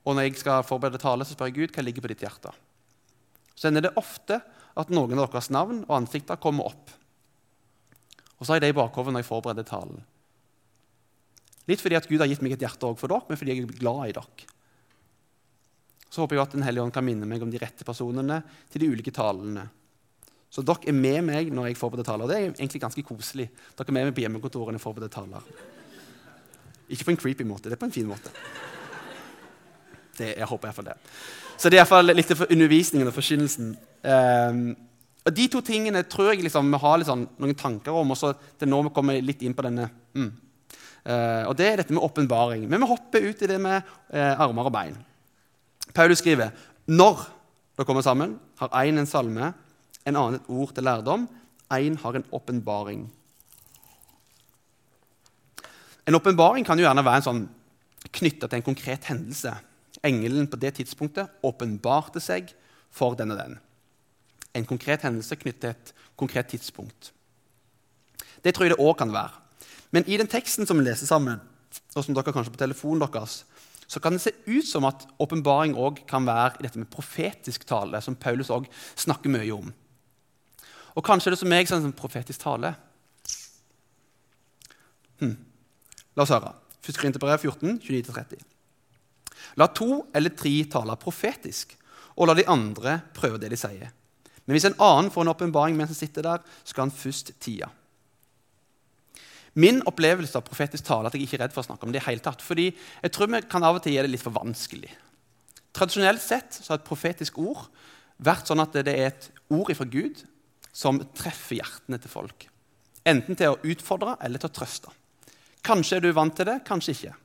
Og 0.08 0.16
når 0.16 0.30
jeg 0.30 0.40
skal 0.40 0.64
forberede 0.64 0.98
tale, 0.98 1.26
så 1.28 1.36
spør 1.36 1.50
jeg 1.50 1.56
Gud 1.58 1.74
hva 1.76 1.84
ligger 1.84 2.02
på 2.02 2.10
ditt 2.10 2.22
hjerte. 2.24 2.54
Så 3.54 3.68
hender 3.68 3.84
det 3.84 3.98
ofte 4.00 4.40
at 4.80 4.90
noen 4.90 5.20
av 5.20 5.28
deres 5.28 5.50
navn 5.52 5.82
og 5.84 5.92
ansikter 5.98 6.40
kommer 6.40 6.72
opp. 6.72 6.94
Og 8.40 8.46
så 8.48 8.54
har 8.54 8.58
jeg 8.58 8.64
det 8.64 8.72
i 8.74 8.78
bakhodet 8.80 9.12
når 9.12 9.22
jeg 9.22 9.28
forbereder 9.28 9.68
talen. 9.68 10.00
Litt 11.70 11.84
fordi 11.84 12.00
at 12.00 12.08
Gud 12.10 12.24
har 12.24 12.32
gitt 12.32 12.42
meg 12.42 12.56
et 12.56 12.64
hjerte 12.64 12.88
også 12.88 13.04
for 13.04 13.12
dere, 13.12 13.28
men 13.28 13.38
fordi 13.38 13.54
jeg 13.54 13.66
er 13.68 13.76
glad 13.84 14.02
i 14.08 14.16
dere. 14.16 14.48
Så 16.10 16.24
håper 16.24 16.40
jeg 16.40 16.48
at 16.48 16.56
Den 16.56 16.66
hellige 16.66 16.88
ånd 16.88 16.96
kan 16.96 17.06
minne 17.06 17.28
meg 17.30 17.44
om 17.46 17.52
de 17.52 17.62
rette 17.62 17.86
personene 17.86 18.40
til 18.72 18.82
de 18.82 18.90
ulike 18.90 19.14
talene. 19.14 19.68
Så 20.50 20.64
dere 20.66 20.90
er 20.90 20.98
med 20.98 21.22
meg 21.28 21.52
når 21.54 21.70
jeg 21.70 21.78
forbereder 21.78 22.08
taler. 22.08 22.30
Det 22.30 22.38
er 22.38 22.48
egentlig 22.50 22.82
ganske 22.82 23.04
koselig. 23.06 23.50
Dere 23.78 23.92
er 23.92 23.98
med 23.98 24.10
meg 24.10 24.16
på 24.18 24.24
hjemmekontoret 24.26 24.74
når 24.74 24.80
jeg 24.80 24.86
forbereder 24.86 25.14
taler. 25.14 25.46
Ikke 26.90 27.06
på 27.06 27.14
en 27.14 27.22
creepy 27.22 27.46
måte, 27.46 27.70
det 27.70 27.78
er 27.78 27.82
på 27.82 27.86
en 27.86 27.94
fin 27.94 28.10
måte. 28.10 28.34
Det, 30.18 30.34
jeg 30.34 30.50
håper 30.50 30.70
iallfall 30.70 30.90
det. 30.90 30.98
Så 31.56 31.70
det 31.70 31.78
er 31.78 31.84
iallfall 31.84 32.16
litt 32.16 32.34
for 32.34 32.50
undervisningen 32.50 33.08
og 33.08 33.16
forkynnelsen. 33.16 33.76
Um, 34.04 34.64
og 35.28 35.36
De 35.36 35.46
to 35.52 35.62
tingene 35.62 36.02
tror 36.10 36.32
jeg 36.32 36.44
liksom, 36.48 36.72
vi 36.74 36.82
har 36.82 37.00
liksom 37.02 37.26
noen 37.38 37.58
tanker 37.60 37.96
om. 37.96 38.12
og 38.12 38.18
så 38.18 38.34
er 38.34 38.70
nå 38.70 38.82
vi 38.88 38.94
kommer 38.96 39.22
litt 39.22 39.44
inn 39.46 39.54
på 39.54 39.66
denne. 39.68 39.86
Mm. 40.18 40.32
Uh, 41.06 41.44
og 41.52 41.56
Det 41.60 41.68
er 41.68 41.82
dette 41.84 41.94
med 41.94 42.04
åpenbaring. 42.04 42.66
Men 42.68 42.82
vi 42.82 42.90
hopper 42.90 43.30
ut 43.30 43.44
i 43.46 43.52
det 43.54 43.60
med 43.62 43.84
uh, 43.86 44.42
armer 44.42 44.72
og 44.72 44.74
bein. 44.74 44.98
Paulus 45.94 46.24
skriver 46.24 46.56
når 46.90 47.22
dere 47.78 47.86
kommer 47.86 48.04
sammen, 48.04 48.40
har 48.60 48.74
én 48.82 48.98
en 49.00 49.08
salme, 49.08 49.54
en 50.10 50.20
annen 50.20 50.40
et 50.40 50.50
ord 50.50 50.74
til 50.76 50.86
lærdom, 50.86 51.28
én 51.70 51.98
har 52.02 52.18
en 52.18 52.28
åpenbaring. 52.34 53.08
En 56.08 56.18
åpenbaring 56.18 56.66
kan 56.66 56.80
jo 56.80 56.88
gjerne 56.88 57.06
være 57.06 57.22
en 57.22 57.28
sånn 57.28 57.44
knytta 58.18 58.48
til 58.48 58.58
en 58.58 58.66
konkret 58.66 59.06
hendelse. 59.12 59.54
Engelen 60.06 60.48
på 60.50 60.58
det 60.58 60.74
tidspunktet 60.80 61.30
åpenbarte 61.46 62.22
seg 62.24 62.50
for 62.90 63.18
den 63.20 63.36
og 63.36 63.38
den. 63.38 63.60
En 64.58 64.66
konkret 64.66 65.04
hendelse 65.06 65.38
knyttet 65.38 65.62
til 65.62 65.76
et 65.76 65.94
konkret 66.18 66.50
tidspunkt. 66.50 67.12
Det 68.44 68.56
tror 68.56 68.66
jeg 68.66 68.74
det 68.74 68.82
òg 68.82 68.98
kan 68.98 69.14
være. 69.14 69.36
Men 69.92 70.08
i 70.08 70.18
den 70.18 70.30
teksten 70.30 70.66
som 70.66 70.80
vi 70.80 70.88
leser 70.88 71.10
sammen, 71.10 71.42
og 71.96 72.06
som 72.06 72.16
dere 72.16 72.34
kanskje 72.34 72.54
på 72.54 72.62
telefonen 72.62 73.04
deres, 73.04 73.44
så 73.90 74.02
kan 74.02 74.14
det 74.14 74.22
se 74.22 74.34
ut 74.46 74.66
som 74.70 74.86
at 74.86 75.06
åpenbaring 75.22 75.74
òg 75.78 76.04
kan 76.10 76.26
være 76.26 76.60
i 76.60 76.66
dette 76.66 76.82
med 76.82 76.92
profetisk 76.94 77.66
tale, 77.70 78.02
som 78.02 78.18
Paulus 78.18 78.52
òg 78.54 78.68
snakker 78.96 79.34
mye 79.34 79.54
om. 79.56 79.72
Og 81.00 81.06
kanskje 81.06 81.32
er 81.32 81.36
det 81.38 81.40
som 81.40 81.52
meg 81.52 81.70
som 81.70 81.80
en 81.80 81.96
profetisk 81.96 82.42
tale. 82.44 82.74
Hm. 85.24 85.38
La 86.18 86.26
oss 86.26 86.34
høre. 86.36 86.52
1. 86.84 86.98
Korinterbrev 87.00 87.40
14, 87.40 87.80
29-30. 87.86 88.44
La 89.60 89.70
to 89.72 90.04
eller 90.16 90.36
tre 90.36 90.54
tale 90.72 90.96
profetisk, 91.00 91.76
og 92.20 92.28
la 92.28 92.36
de 92.36 92.48
andre 92.52 93.00
prøve 93.16 93.40
det 93.40 93.52
de 93.54 93.60
sier. 93.60 93.92
Men 94.44 94.56
hvis 94.56 94.68
en 94.68 94.80
annen 94.82 95.12
får 95.14 95.24
en 95.24 95.32
åpenbaring 95.32 95.78
mens 95.78 95.94
han 95.94 96.00
sitter 96.00 96.26
der, 96.26 96.44
skal 96.68 96.88
han 96.88 96.96
først 96.96 97.36
tie. 97.44 97.68
Min 99.60 99.82
opplevelse 99.90 100.38
av 100.38 100.46
profetisk 100.48 100.86
tale 100.88 101.10
at 101.10 101.16
jeg 101.16 101.26
ikke 101.26 101.40
er 101.40 101.46
redd 101.46 101.54
for 101.56 101.64
å 101.64 101.68
snakke 101.70 101.88
om 101.88 101.94
det. 101.94 102.02
i 102.02 102.10
hele 102.10 102.24
tatt, 102.24 102.42
fordi 102.42 102.70
jeg 102.72 103.14
tror 103.14 103.32
vi 103.32 103.42
kan 103.50 103.64
av 103.64 103.80
og 103.80 103.84
til 103.84 103.96
gjøre 103.96 104.10
det 104.10 104.16
litt 104.16 104.26
for 104.26 104.36
vanskelig. 104.36 104.92
Tradisjonelt 105.76 106.22
sett 106.22 106.60
så 106.60 106.74
har 106.74 106.82
et 106.82 106.88
profetisk 106.88 107.40
ord 107.40 107.68
vært 108.18 108.50
sånn 108.50 108.62
at 108.64 108.74
det 108.74 108.94
er 108.94 109.14
et 109.14 109.30
ord 109.54 109.72
fra 109.78 109.88
Gud 109.88 110.24
som 110.80 111.02
treffer 111.18 111.60
hjertene 111.60 112.00
til 112.00 112.12
folk. 112.12 112.46
Enten 113.08 113.38
til 113.38 113.56
å 113.56 113.60
utfordre 113.68 114.16
eller 114.24 114.42
til 114.42 114.52
å 114.52 114.56
trøste. 114.56 114.94
Kanskje 115.66 115.98
er 115.98 116.06
du 116.06 116.14
vant 116.16 116.36
til 116.36 116.48
det, 116.48 116.62
kanskje 116.68 116.96
ikke. 116.96 117.16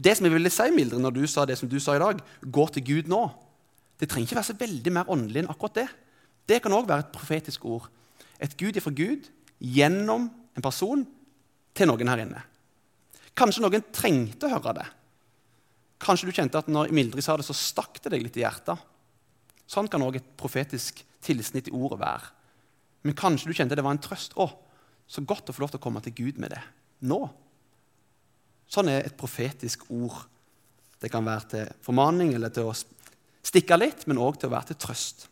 Det 0.00 0.14
som 0.16 0.26
jeg 0.26 0.34
ville 0.34 0.52
si, 0.52 0.66
Mildre, 0.74 1.00
når 1.02 1.16
du 1.16 1.22
sa 1.30 1.44
det 1.46 1.58
som 1.60 1.68
du 1.70 1.78
sa 1.82 1.96
i 1.96 2.02
dag, 2.02 2.20
gå 2.42 2.64
til 2.74 2.86
Gud 2.86 3.10
nå, 3.12 3.22
det 3.98 4.08
trenger 4.10 4.28
ikke 4.28 4.38
være 4.38 4.50
så 4.50 4.58
veldig 4.58 4.92
mer 4.94 5.10
åndelig 5.12 5.42
enn 5.42 5.50
akkurat 5.52 5.80
det. 5.80 5.88
Det 6.48 6.60
kan 6.64 6.74
òg 6.74 6.88
være 6.88 7.06
et 7.06 7.14
profetisk 7.14 7.66
ord. 7.68 7.88
Et 8.40 8.54
Gud 8.58 8.78
ifra 8.78 8.92
Gud 8.94 9.26
gjennom 9.58 10.28
en 10.30 10.64
person 10.64 11.02
til 11.76 11.90
noen 11.90 12.10
her 12.10 12.22
inne. 12.24 12.44
Kanskje 13.38 13.62
noen 13.64 13.84
trengte 13.94 14.48
å 14.48 14.54
høre 14.54 14.78
det. 14.80 14.86
Kanskje 16.02 16.28
du 16.28 16.34
kjente 16.34 16.60
at 16.60 16.70
når 16.70 16.94
Mildrid 16.94 17.26
sa 17.26 17.36
det, 17.38 17.46
så 17.46 17.56
stakk 17.56 17.98
det 18.04 18.14
deg 18.14 18.24
litt 18.24 18.38
i 18.38 18.44
hjertet. 18.44 18.78
Sånn 19.68 19.90
kan 19.90 20.02
òg 20.06 20.20
et 20.20 20.34
profetisk 20.38 21.02
tilsnitt 21.24 21.68
i 21.68 21.74
ordet 21.74 22.00
være. 22.00 22.37
Men 23.06 23.16
kanskje 23.18 23.50
du 23.50 23.56
kjente 23.56 23.76
det 23.78 23.84
var 23.86 23.94
en 23.94 24.02
trøst. 24.02 24.34
Å, 24.36 24.48
så 25.08 25.24
godt 25.24 25.50
å 25.50 25.54
få 25.56 25.64
lov 25.64 25.72
til 25.72 25.80
å 25.80 25.84
komme 25.84 26.02
til 26.04 26.16
Gud 26.16 26.40
med 26.42 26.52
det 26.54 26.62
nå. 27.08 27.20
Sånn 28.68 28.90
er 28.92 29.06
et 29.06 29.16
profetisk 29.16 29.86
ord. 29.94 30.24
Det 30.98 31.10
kan 31.12 31.24
være 31.24 31.50
til 31.52 31.68
formaning 31.84 32.34
eller 32.34 32.52
til 32.52 32.68
å 32.68 32.76
stikke 33.46 33.78
litt, 33.78 34.04
men 34.10 34.20
òg 34.20 34.40
til 34.40 34.50
å 34.50 34.56
være 34.56 34.72
til 34.72 34.80
trøst. 34.82 35.28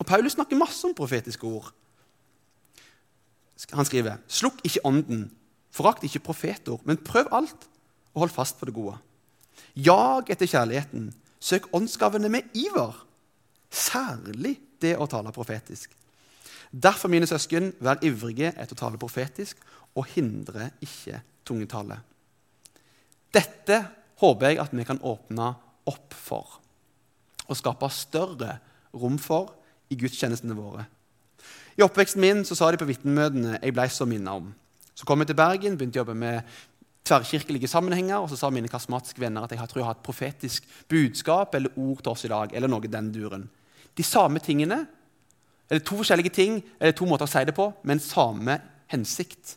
Og 0.00 0.08
Paulus 0.08 0.34
snakker 0.34 0.58
masse 0.58 0.82
om 0.88 0.96
profetiske 0.96 1.46
ord. 1.46 1.68
Han 3.76 3.84
skriver.: 3.84 4.16
Slukk 4.26 4.62
ikke 4.64 4.82
ånden, 4.88 5.28
forakt 5.70 6.04
ikke 6.08 6.24
profetord, 6.30 6.80
men 6.88 6.96
prøv 6.96 7.28
alt 7.36 7.68
og 8.14 8.24
hold 8.24 8.34
fast 8.34 8.58
på 8.58 8.66
det 8.66 8.74
gode. 8.74 8.96
Jag 9.76 10.30
etter 10.32 10.48
kjærligheten, 10.48 11.10
søk 11.40 11.68
åndsgavene 11.76 12.28
med 12.32 12.56
iver, 12.56 12.96
særlig 13.70 14.56
det 14.80 14.96
å 14.98 15.06
tale 15.06 15.32
profetisk. 15.32 15.92
Derfor, 16.70 17.10
mine 17.10 17.26
søsken, 17.26 17.72
vær 17.82 17.98
ivrige 18.06 18.52
etter 18.54 18.76
å 18.76 18.80
tale 18.84 19.00
profetisk, 19.00 19.58
og 19.98 20.06
hindre 20.12 20.70
ikke 20.84 21.18
tungetale. 21.46 21.98
Dette 23.34 23.80
håper 24.22 24.50
jeg 24.52 24.60
at 24.62 24.74
vi 24.74 24.86
kan 24.86 25.02
åpne 25.02 25.52
opp 25.90 26.14
for 26.14 26.58
og 27.50 27.58
skape 27.58 27.88
større 27.90 28.52
rom 28.94 29.16
for 29.18 29.56
i 29.90 29.96
gudstjenestene 29.98 30.54
våre. 30.54 30.84
I 31.74 31.82
oppveksten 31.82 32.22
min 32.22 32.44
så 32.46 32.54
sa 32.54 32.68
de 32.70 32.78
på 32.78 32.86
vitnemøtene 32.86 33.58
jeg 33.58 33.74
ble 33.74 33.86
så 33.90 34.06
minnet 34.06 34.42
om. 34.42 34.52
Så 34.94 35.06
kom 35.08 35.22
jeg 35.22 35.32
til 35.32 35.38
Bergen, 35.40 35.78
begynte 35.78 35.98
å 35.98 36.04
jobbe 36.04 36.14
med 36.18 36.46
tverrkirkelige 37.08 37.70
sammenhenger, 37.70 38.20
og 38.20 38.28
så 38.30 38.38
sa 38.38 38.50
mine 38.54 38.70
karismatiske 38.70 39.22
venner 39.22 39.46
at 39.46 39.54
jeg 39.56 39.70
tror 39.70 39.80
jeg 39.80 39.88
har 39.88 39.98
et 39.98 40.06
profetisk 40.06 40.66
budskap 40.90 41.56
eller 41.58 41.74
ord 41.80 42.02
til 42.04 42.12
oss 42.12 42.26
i 42.28 42.30
dag. 42.30 42.54
eller 42.54 42.70
noe 42.70 42.86
den 42.86 43.10
duren. 43.12 43.48
De 43.96 44.02
samme 44.06 44.38
tingene, 44.38 44.84
eller 45.70 45.84
to 45.86 45.96
forskjellige 46.00 46.34
ting, 46.34 46.60
eller 46.80 46.94
to 46.96 47.06
måter 47.06 47.28
å 47.28 47.30
si 47.30 47.44
det 47.46 47.54
på, 47.54 47.68
men 47.86 48.02
samme 48.02 48.58
hensikt. 48.90 49.54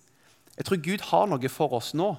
Jeg 0.53 0.67
tror 0.67 0.81
Gud 0.85 1.05
har 1.09 1.29
noe 1.29 1.49
for 1.49 1.73
oss 1.73 1.93
nå. 1.97 2.11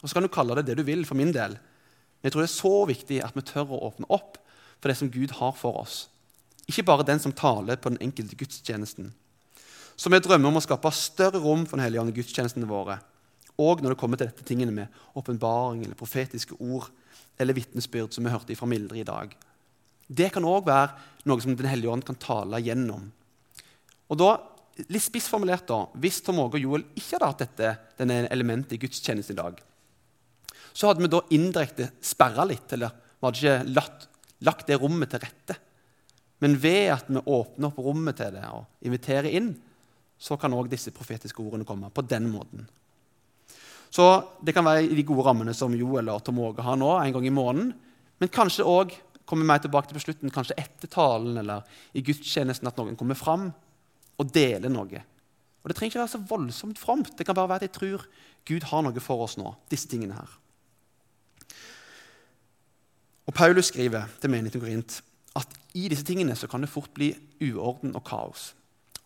Og 0.00 0.08
Så 0.08 0.16
kan 0.16 0.24
du 0.24 0.32
kalle 0.32 0.56
det 0.58 0.66
det 0.66 0.80
du 0.80 0.82
vil, 0.82 1.04
for 1.06 1.14
min 1.14 1.32
del. 1.32 1.54
Men 1.54 2.28
jeg 2.28 2.32
tror 2.32 2.42
det 2.42 2.50
er 2.50 2.56
så 2.56 2.74
viktig 2.88 3.20
at 3.24 3.36
vi 3.36 3.46
tør 3.46 3.76
å 3.76 3.84
åpne 3.90 4.08
opp 4.10 4.40
for 4.80 4.90
det 4.90 4.96
som 4.98 5.10
Gud 5.12 5.36
har 5.38 5.52
for 5.56 5.78
oss. 5.78 6.08
Ikke 6.66 6.86
bare 6.86 7.06
den 7.06 7.20
som 7.20 7.32
taler 7.32 7.76
på 7.76 7.92
den 7.92 8.00
enkelte 8.02 8.36
gudstjenesten. 8.36 9.12
Så 9.96 10.10
vi 10.10 10.18
drømmer 10.22 10.48
om 10.48 10.58
å 10.58 10.64
skape 10.64 10.90
større 10.96 11.40
rom 11.42 11.66
for 11.66 11.76
Den 11.76 11.84
hellige 11.84 12.00
ånd 12.00 12.12
i 12.12 12.16
gudstjenestene 12.16 12.68
våre. 12.68 12.98
Og 13.60 13.82
når 13.82 13.92
det 13.92 14.00
kommer 14.00 14.16
til 14.16 14.30
dette 14.30 14.46
tingene 14.48 14.72
med 14.72 14.88
åpenbaring 15.14 15.84
eller 15.84 15.98
profetiske 15.98 16.56
ord 16.58 16.88
eller 17.40 17.56
vitnesbyrd, 17.56 18.12
som 18.12 18.24
vi 18.24 18.32
hørte 18.32 18.56
fra 18.56 18.68
Mildre 18.68 19.00
i 19.00 19.04
dag. 19.04 19.34
Det 20.10 20.30
kan 20.34 20.46
òg 20.46 20.66
være 20.66 21.26
noe 21.30 21.42
som 21.42 21.54
Den 21.56 21.70
hellige 21.70 21.92
ånd 21.92 22.04
kan 22.06 22.18
tale 22.18 22.58
gjennom. 22.64 23.06
Og 24.10 24.18
da, 24.18 24.30
litt 24.90 25.04
spissformulert 25.06 25.68
da, 25.68 25.84
Hvis 26.02 26.20
Tom 26.26 26.40
Åge 26.42 26.58
og 26.58 26.64
Joel 26.64 26.86
ikke 26.96 27.16
hadde 27.16 27.30
hatt 27.30 27.44
dette 27.44 27.72
denne 28.00 28.24
elementet 28.32 28.74
i 28.74 28.82
gudstjenesten 28.82 29.36
i 29.36 29.40
dag, 29.42 29.60
så 30.72 30.90
hadde 30.90 31.02
vi 31.04 31.10
da 31.10 31.20
indirekte 31.34 31.90
sperra 32.04 32.46
litt, 32.46 32.72
eller 32.72 32.94
vi 32.94 33.26
hadde 33.26 33.40
ikke 33.40 33.74
lagt, 33.74 34.06
lagt 34.46 34.68
det 34.70 34.78
rommet 34.80 35.10
til 35.12 35.22
rette. 35.22 35.56
Men 36.40 36.56
ved 36.56 36.92
at 36.94 37.10
vi 37.10 37.20
åpner 37.20 37.68
opp 37.68 37.80
rommet 37.84 38.16
til 38.16 38.32
det 38.32 38.46
og 38.48 38.86
inviterer 38.86 39.28
inn, 39.36 39.50
så 40.20 40.36
kan 40.40 40.54
òg 40.56 40.70
disse 40.70 40.92
profetiske 40.94 41.42
ordene 41.42 41.66
komme 41.68 41.90
på 41.92 42.04
den 42.08 42.28
måten. 42.32 42.66
Så 43.90 44.22
Det 44.44 44.54
kan 44.54 44.64
være 44.64 44.86
i 44.86 44.94
de 44.94 45.02
gode 45.02 45.24
rammene 45.26 45.54
som 45.54 45.74
Joel 45.74 46.08
og 46.08 46.22
Tom 46.24 46.38
Åge 46.38 46.62
har 46.62 46.76
nå, 46.76 46.90
en 46.96 47.12
gang 47.12 47.26
i 47.26 47.34
måneden. 47.34 47.72
Men 48.20 48.28
kanskje 48.28 48.64
òg 48.64 48.94
kommer 49.30 49.46
mer 49.46 49.62
tilbake 49.62 49.88
til 49.88 49.96
på 49.96 50.02
slutten, 50.02 50.32
kanskje 50.34 50.58
etter 50.58 50.90
talen 50.90 51.38
eller 51.40 51.66
i 51.94 52.02
gudstjenesten, 52.04 52.68
at 52.68 52.78
noen 52.80 52.98
kommer 52.98 53.18
fram 53.18 53.48
og 54.20 54.34
deler 54.34 54.72
noe. 54.72 55.04
Og 55.60 55.68
Det 55.68 55.76
trenger 55.76 55.92
ikke 55.92 56.02
være 56.02 56.14
så 56.14 56.22
voldsomt 56.28 56.80
fromt. 56.80 57.12
Det 57.18 57.26
kan 57.26 57.36
bare 57.36 57.48
være 57.52 57.62
at 57.62 57.68
jeg 57.68 57.76
tror 57.76 58.06
Gud 58.48 58.66
har 58.70 58.84
noe 58.84 59.02
for 59.04 59.24
oss 59.24 59.36
nå. 59.38 59.54
disse 59.70 59.88
tingene 59.88 60.16
her. 60.16 60.38
Og 63.28 63.34
Paulus 63.34 63.68
skriver 63.70 64.08
til 64.20 64.32
menigheten 64.32 64.60
Korint 64.60 65.02
at 65.38 65.52
i 65.78 65.86
disse 65.88 66.04
tingene 66.04 66.34
så 66.34 66.48
kan 66.50 66.64
det 66.64 66.72
fort 66.72 66.90
bli 66.96 67.12
uorden 67.46 67.94
og 67.94 68.02
kaos. 68.04 68.54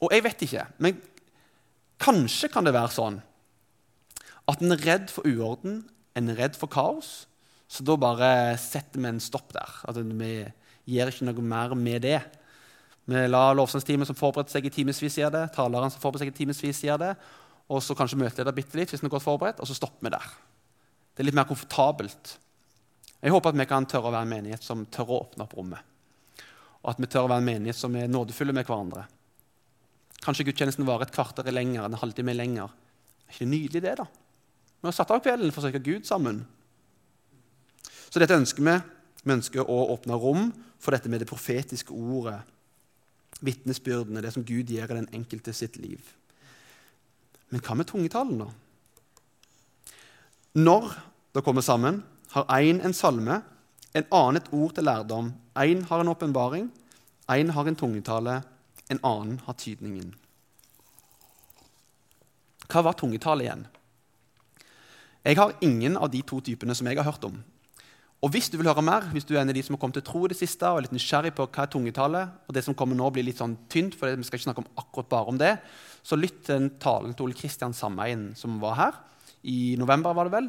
Og 0.01 0.13
jeg 0.13 0.25
vet 0.25 0.45
ikke, 0.47 0.65
men 0.79 1.01
kanskje 2.01 2.49
kan 2.49 2.65
det 2.65 2.73
være 2.73 2.95
sånn 2.95 3.19
at 4.49 4.63
en 4.63 4.73
er 4.73 4.83
redd 4.85 5.13
for 5.13 5.27
uorden, 5.29 5.83
en 6.17 6.33
er 6.33 6.39
redd 6.41 6.57
for 6.57 6.73
kaos, 6.73 7.27
så 7.68 7.85
da 7.87 7.96
bare 7.98 8.31
setter 8.61 9.00
vi 9.00 9.09
en 9.11 9.22
stopp 9.22 9.53
der. 9.55 9.79
At 9.88 9.98
vi 9.98 10.33
gjør 10.94 11.12
ikke 11.12 11.29
noe 11.29 11.44
mer 11.44 11.74
med 11.79 12.05
det. 12.05 12.18
Vi 13.05 13.24
lar 13.29 13.57
lovsangsteamet 13.57 14.09
som 14.09 14.16
forbereder 14.16 14.55
seg 14.55 14.68
i 14.68 14.72
timevis, 14.72 15.18
gjøre 15.18 15.35
det. 15.35 15.44
Taleren 15.57 15.92
som 15.92 16.00
forbereder 16.00 16.29
seg 16.29 16.35
i 16.35 16.38
timevis, 16.38 16.85
gjøre 16.85 17.03
det. 17.03 17.14
Og 17.72 17.81
så 17.85 17.96
kanskje 17.96 18.20
møteleder 18.20 18.57
bitte 18.57 18.79
litt 18.79 18.92
hvis 18.92 19.00
den 19.00 19.09
er 19.09 19.14
godt 19.16 19.24
forberedt, 19.24 19.61
og 19.61 19.68
så 19.68 19.77
stopper 19.77 20.09
vi 20.09 20.12
der. 20.12 20.31
Det 21.14 21.22
er 21.22 21.29
litt 21.29 21.37
mer 21.37 21.48
komfortabelt. 21.48 22.37
Jeg 23.24 23.33
håper 23.33 23.53
at 23.53 23.61
vi 23.61 23.68
kan 23.68 23.87
tørre 23.88 24.11
å 24.11 24.14
være 24.14 24.27
en 24.27 24.33
menighet 24.35 24.64
som 24.64 24.85
tør 24.92 25.12
å 25.12 25.20
åpne 25.24 25.46
opp 25.46 25.55
rommet. 25.57 25.92
Og 26.85 26.90
at 26.92 27.00
vi 27.00 27.09
tør 27.09 27.24
å 27.24 27.31
være 27.33 27.40
en 27.40 27.48
menighet 27.48 27.79
som 27.79 27.94
er 27.96 28.11
nådefulle 28.12 28.53
med 28.57 28.68
hverandre. 28.68 29.07
Kanskje 30.24 30.44
gudstjenesten 30.48 30.85
varer 30.88 31.07
et 31.07 31.14
kvarter 31.14 31.48
lenger, 31.53 31.87
en 31.87 31.96
halvtime 32.00 32.35
lenger. 32.37 32.72
Er 33.24 33.33
ikke 33.33 33.46
det 33.46 33.53
nydelig, 33.53 33.85
det? 33.85 33.94
da? 34.00 34.09
Vi 34.81 34.88
har 34.90 34.96
satt 34.96 35.12
av 35.14 35.22
kvelden 35.24 35.53
for 35.53 35.62
å 35.64 35.68
søke 35.70 35.81
Gud 35.85 36.05
sammen. 36.09 36.42
Så 38.11 38.21
dette 38.23 38.37
ønsker 38.37 38.64
vi. 38.64 38.75
Vi 39.25 39.33
ønsker 39.33 39.64
å 39.64 39.79
åpne 39.95 40.19
rom 40.21 40.51
for 40.83 40.93
dette 40.93 41.09
med 41.09 41.23
det 41.23 41.29
profetiske 41.31 41.95
ordet, 41.95 42.43
vitnesbyrdene, 43.45 44.21
det 44.23 44.35
som 44.35 44.45
Gud 44.45 44.71
gjør 44.71 44.93
i 44.93 44.99
den 45.01 45.09
enkelte 45.17 45.55
sitt 45.57 45.79
liv. 45.81 46.01
Men 47.49 47.62
hva 47.64 47.77
med 47.79 47.88
tungetalen, 47.88 48.45
da? 48.45 48.51
Når 50.55 50.93
det 51.35 51.43
kommer 51.45 51.64
sammen, 51.67 52.03
har 52.35 52.45
én 52.61 52.83
en 52.85 52.95
salme, 52.95 53.40
en 53.95 54.07
annen 54.11 54.40
et 54.40 54.51
ord 54.53 54.75
til 54.75 54.87
lærdom, 54.87 55.33
én 55.57 55.85
har 55.88 56.03
en 56.03 56.12
åpenbaring, 56.12 56.69
én 57.31 57.51
har 57.51 57.69
en 57.69 57.77
tungetale, 57.77 58.43
en 58.90 59.01
annen 59.03 59.40
har 59.47 59.57
tydningen. 59.59 60.12
Hva 62.69 62.83
var 62.85 62.97
tungetale 62.99 63.45
igjen? 63.47 63.67
Jeg 65.25 65.38
har 65.38 65.57
ingen 65.64 65.97
av 65.97 66.11
de 66.12 66.21
to 66.23 66.40
typene 66.45 66.75
som 66.75 66.87
jeg 66.87 66.99
har 66.99 67.07
hørt 67.07 67.25
om. 67.25 67.38
Og 68.25 68.31
Hvis 68.33 68.49
du 68.49 68.57
vil 68.57 68.71
høre 68.71 68.81
mer, 68.81 69.05
hvis 69.13 69.27
du 69.29 69.35
er 69.35 69.43
en 69.43 69.53
av 69.53 69.57
de 69.57 69.63
som 69.63 69.75
har 69.77 69.81
kommet 69.83 69.99
til 69.99 70.07
tro 70.07 70.23
i 70.25 70.31
det 70.33 70.39
siste, 70.39 70.65
og 70.65 70.79
er 70.79 70.87
litt 70.87 70.95
nysgjerrig 70.97 71.35
på 71.37 71.45
hva 71.45 71.67
er 71.67 71.73
tungetallet, 71.75 72.39
og 72.49 72.57
det 72.57 72.63
som 72.65 72.77
kommer 72.79 72.97
nå 72.97 73.11
blir 73.13 73.27
litt 73.27 73.43
sånn 73.43 73.59
tynt, 73.69 73.99
for 74.01 74.09
vi 74.17 74.25
skal 74.25 74.41
ikke 74.41 74.47
snakke 74.47 74.63
om 74.65 74.71
akkurat 74.81 75.11
bare 75.11 75.35
om 75.35 75.41
det, 75.41 75.51
så 76.01 76.17
lytt 76.17 76.39
til 76.49 76.71
talen 76.81 77.13
til 77.13 77.27
Ole 77.27 77.37
Kristian 77.37 77.77
Sameien 77.77 78.31
som 78.39 78.57
var 78.63 78.79
her 78.81 78.97
i 79.45 79.77
november. 79.77 80.17
var 80.17 80.31
det 80.31 80.37
vel, 80.39 80.49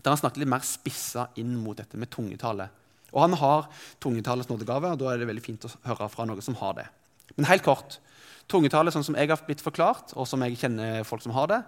Der 0.00 0.10
han 0.10 0.18
snakket 0.18 0.40
litt 0.42 0.50
mer 0.50 0.64
spissa 0.64 1.28
inn 1.36 1.54
mot 1.60 1.76
dette 1.76 1.96
med 2.00 2.10
tungetallet. 2.10 2.68
Og 3.12 3.20
han 3.20 3.36
har 3.38 3.68
tungetalets 4.00 4.48
nådegave, 4.48 4.90
og 4.90 4.98
da 4.98 5.12
er 5.12 5.18
det 5.18 5.28
veldig 5.28 5.44
fint 5.44 5.64
å 5.68 5.70
høre 5.84 6.08
fra 6.08 6.24
noen 6.24 6.42
som 6.42 6.56
har 6.56 6.72
det. 6.74 6.88
Men 7.36 7.46
helt 7.46 7.62
kort, 7.62 8.00
Tungetallet 8.48 8.92
sånn 8.92 9.04
som 9.06 9.16
jeg 9.16 9.30
har 9.30 9.40
blitt 9.46 9.62
forklart, 9.64 10.12
og 10.20 10.26
som 10.28 10.42
jeg 10.44 10.58
kjenner 10.60 11.04
folk 11.08 11.22
som 11.24 11.32
har 11.32 11.48
det, 11.48 11.60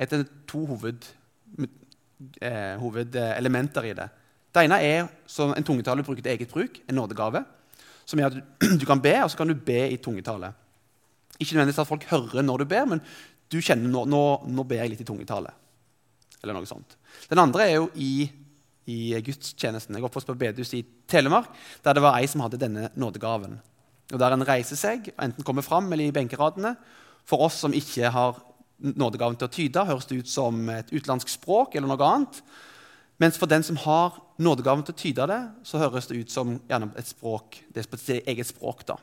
er 0.00 0.24
to 0.48 0.64
hoved, 0.64 1.04
eh, 2.40 2.76
hovedelementer 2.80 3.84
i 3.84 3.92
det. 3.98 4.08
Det 4.52 4.64
ene 4.66 4.78
er 4.84 5.06
som 5.26 5.54
en 5.56 5.64
tungetale 5.64 6.04
bruker 6.04 6.22
til 6.24 6.34
eget 6.34 6.50
bruk, 6.52 6.80
en 6.88 6.98
nådegave. 6.98 7.44
Som 8.04 8.20
gjør 8.20 8.36
at 8.36 8.42
du 8.80 8.86
kan 8.88 9.00
be, 9.00 9.14
og 9.22 9.30
så 9.32 9.40
kan 9.40 9.48
du 9.48 9.56
be 9.56 9.80
i 9.88 9.96
tungetale. 9.96 10.52
Ikke 11.38 11.56
nødvendigvis 11.56 11.80
at 11.82 11.88
folk 11.88 12.04
hører 12.10 12.44
når 12.44 12.62
du 12.62 12.68
ber, 12.68 12.84
men 12.90 13.02
du 13.52 13.60
kjenner 13.60 13.88
nå, 13.88 14.04
nå, 14.08 14.22
nå 14.48 14.64
ber 14.68 14.82
jeg 14.82 14.92
litt 14.92 15.02
i 15.04 15.08
tungetale. 15.08 15.52
Eller 16.42 16.56
noe 16.56 16.68
sånt. 16.68 16.96
Den 17.30 17.40
andre 17.40 17.68
er 17.68 17.76
jo 17.78 17.88
i, 17.94 18.26
i 18.90 18.98
gudstjenesten. 19.24 19.96
Jeg 19.96 20.04
oppvokste 20.06 20.34
på 20.34 20.40
bedehuset 20.40 20.80
i 20.80 20.86
Telemark, 21.08 21.52
der 21.84 21.96
det 21.96 22.04
var 22.04 22.18
ei 22.18 22.28
som 22.30 22.42
hadde 22.44 22.60
denne 22.60 22.90
nådegaven. 22.98 23.56
Og 24.12 24.18
Der 24.20 24.34
en 24.34 24.44
reiser 24.44 24.76
seg, 24.76 25.12
enten 25.16 25.46
kommer 25.46 25.64
fram 25.64 25.88
eller 25.92 26.10
i 26.10 26.14
benkeradene. 26.14 26.74
For 27.28 27.46
oss 27.46 27.60
som 27.62 27.72
ikke 27.76 28.10
har 28.12 28.40
nådegaven 28.82 29.38
til 29.38 29.48
å 29.48 29.54
tyde, 29.54 29.86
høres 29.86 30.08
det 30.10 30.22
ut 30.22 30.28
som 30.30 30.58
et 30.72 30.90
utenlandsk 30.90 31.30
språk 31.30 31.76
eller 31.78 31.88
noe 31.88 32.08
annet. 32.08 32.42
Mens 33.22 33.38
for 33.38 33.46
den 33.50 33.62
som 33.62 33.78
har 33.84 34.18
nådegaven 34.38 34.84
til 34.86 34.94
å 34.94 35.00
tyde 35.02 35.28
det, 35.28 35.40
så 35.68 35.80
høres 35.82 36.08
det 36.08 36.22
ut 36.22 36.32
som 36.32 36.56
et 36.70 37.08
språk, 37.08 37.60
det 37.68 37.84
er 37.84 37.90
på 37.90 38.00
sitt 38.00 38.28
eget 38.28 38.48
språk. 38.48 38.86
da. 38.86 38.96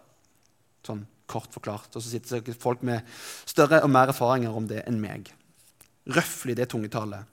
Sånn 0.85 1.05
kort 1.29 1.53
forklart. 1.53 1.93
Og 1.95 2.01
så 2.01 2.09
sitter 2.09 2.41
det 2.41 2.57
folk 2.59 2.83
med 2.85 3.05
større 3.45 3.83
og 3.83 3.91
mer 3.93 4.11
erfaringer 4.13 4.55
om 4.55 4.67
det 4.69 4.83
enn 4.87 5.01
meg. 5.01 5.29
Røftlig 6.09 6.57
det 6.57 6.69
tungetallet. 6.71 7.27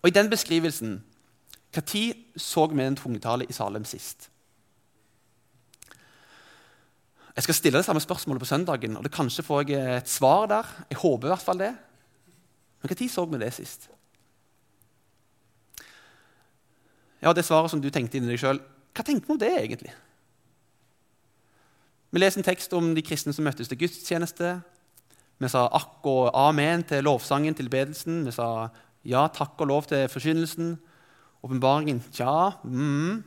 Og 0.00 0.08
i 0.08 0.14
den 0.14 0.30
beskrivelsen 0.30 1.02
Når 1.74 2.14
så 2.38 2.68
vi 2.70 2.84
en 2.84 2.94
tungetale 2.94 3.48
i 3.50 3.52
Salem 3.52 3.84
sist? 3.84 4.28
Jeg 7.34 7.42
skal 7.42 7.54
stille 7.54 7.80
det 7.80 7.84
samme 7.84 8.00
spørsmålet 8.00 8.44
på 8.44 8.46
søndagen, 8.46 8.96
og 8.96 9.02
det 9.02 9.10
kanskje 9.10 9.42
får 9.42 9.64
jeg 9.66 9.96
et 9.96 10.08
svar 10.08 10.46
der. 10.46 10.68
Jeg 10.90 11.00
håper 11.00 11.26
i 11.26 11.32
hvert 11.32 11.42
fall 11.42 11.58
det. 11.58 11.72
Men 12.78 12.94
når 12.94 13.08
så 13.10 13.24
vi 13.24 13.40
det 13.42 13.50
sist? 13.56 13.88
Ja, 17.24 17.32
det 17.32 17.46
svaret 17.46 17.72
som 17.72 17.80
du 17.80 17.88
tenkte 17.88 18.18
inni 18.18 18.28
deg 18.28 18.40
sjøl, 18.42 18.60
hva 18.94 19.02
tenker 19.06 19.26
vi 19.26 19.32
om 19.32 19.40
det 19.40 19.52
egentlig? 19.56 19.94
Vi 22.14 22.20
leser 22.20 22.42
en 22.42 22.46
tekst 22.46 22.74
om 22.76 22.92
de 22.94 23.02
kristne 23.02 23.32
som 23.34 23.46
møttes 23.48 23.70
til 23.70 23.80
gudstjeneste. 23.80 24.50
Vi 25.42 25.48
sa 25.50 25.64
akk 25.74 26.04
og 26.06 26.28
amen 26.38 26.84
til 26.86 27.02
lovsangen, 27.02 27.56
til 27.56 27.70
bedelsen. 27.72 28.20
Vi 28.28 28.34
sa 28.36 28.68
ja, 29.08 29.24
takk 29.34 29.56
og 29.64 29.70
lov 29.72 29.88
til 29.90 30.04
forkynnelsen. 30.12 30.76
Åpenbaringen 31.44 32.04
tja. 32.14 32.52
Mm. 32.62 33.24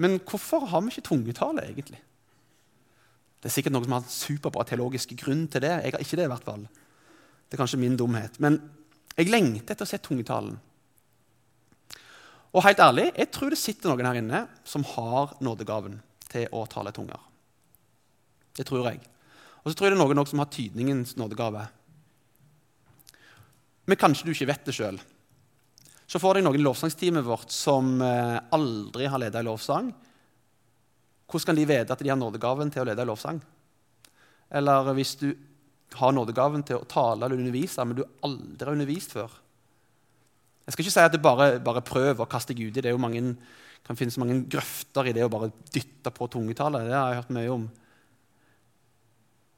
Men 0.00 0.16
hvorfor 0.22 0.64
har 0.70 0.82
vi 0.82 0.94
ikke 0.94 1.08
tungetale, 1.10 1.66
egentlig? 1.68 2.00
Det 3.42 3.50
er 3.50 3.54
sikkert 3.58 3.74
noen 3.74 3.84
som 3.84 3.98
har 3.98 4.06
en 4.06 4.14
superbra 4.14 4.64
teologisk 4.64 5.12
grunn 5.20 5.44
til 5.52 5.66
det. 5.66 5.74
Jeg 5.84 5.94
har 5.94 6.06
ikke 6.06 6.18
det 6.22 6.24
i 6.24 6.32
hvert 6.32 6.46
fall. 6.48 6.64
Det 7.44 7.58
er 7.58 7.60
kanskje 7.60 7.82
min 7.82 7.98
dumhet. 8.00 8.38
Men 8.40 8.56
jeg 9.18 9.28
lengter 9.28 9.74
etter 9.74 9.84
å 9.84 9.90
se 9.90 10.00
tungetalen. 10.00 10.56
Og 12.54 12.62
helt 12.62 12.80
ærlig, 12.80 13.08
jeg 13.18 13.30
tror 13.34 13.50
det 13.50 13.58
sitter 13.58 13.90
noen 13.90 14.06
her 14.06 14.20
inne 14.20 14.44
som 14.66 14.84
har 14.94 15.34
nådegaven 15.42 15.98
til 16.30 16.46
å 16.54 16.62
tale 16.70 16.92
tunger. 16.94 17.18
Det 18.54 18.66
tror 18.68 18.86
jeg. 18.86 19.00
Og 19.64 19.72
så 19.72 19.74
tror 19.74 19.88
jeg 19.88 19.96
det 19.96 19.98
er 19.98 20.14
noen 20.14 20.30
som 20.30 20.42
har 20.42 20.52
tydningens 20.54 21.16
nådegave. 21.18 21.64
Men 23.90 24.00
kanskje 24.00 24.28
du 24.28 24.32
ikke 24.32 24.48
vet 24.52 24.70
det 24.70 24.76
sjøl. 24.76 25.00
Så 26.06 26.20
får 26.22 26.38
deg 26.38 26.46
noen 26.46 26.60
i 26.60 26.62
lovsangsteamet 26.62 27.26
vårt 27.26 27.50
som 27.52 27.96
eh, 28.04 28.38
aldri 28.54 29.08
har 29.10 29.18
leda 29.18 29.40
i 29.42 29.46
lovsang, 29.46 29.90
hvordan 31.24 31.48
kan 31.48 31.56
de 31.58 31.64
vite 31.66 31.90
at 31.90 32.02
de 32.04 32.10
har 32.12 32.18
nådegaven 32.20 32.70
til 32.70 32.84
å 32.84 32.86
lede 32.86 33.02
i 33.02 33.08
lovsang? 33.08 33.40
Eller 34.54 34.90
hvis 34.94 35.14
du 35.18 35.30
har 35.98 36.12
nådegaven 36.14 36.62
til 36.66 36.78
å 36.78 36.86
tale 36.86 37.24
eller 37.24 37.40
undervise, 37.40 37.84
men 37.84 37.98
du 37.98 38.04
aldri 38.26 38.68
har 38.68 38.76
undervist 38.76 39.14
før. 39.16 39.32
Jeg 40.64 40.74
skal 40.74 40.84
ikke 40.84 40.94
si 40.94 41.04
at 41.04 41.12
det 41.12 41.22
bare, 41.24 41.48
bare 41.64 41.84
prøv 41.84 42.22
å 42.24 42.28
kaste 42.30 42.54
deg 42.54 42.70
uti. 42.70 42.82
Det 42.84 42.92
mange, 43.00 43.36
kan 43.84 43.98
finnes 43.98 44.16
mange 44.20 44.38
grøfter 44.50 45.10
i 45.10 45.14
det 45.16 45.26
å 45.26 45.32
bare 45.32 45.50
dytte 45.74 46.12
på 46.14 46.28
tungetale. 46.32 46.86
Det 46.86 46.96
har 46.96 47.12
jeg 47.12 47.20
hørt 47.20 47.34
mye 47.36 47.52
om. 47.52 47.66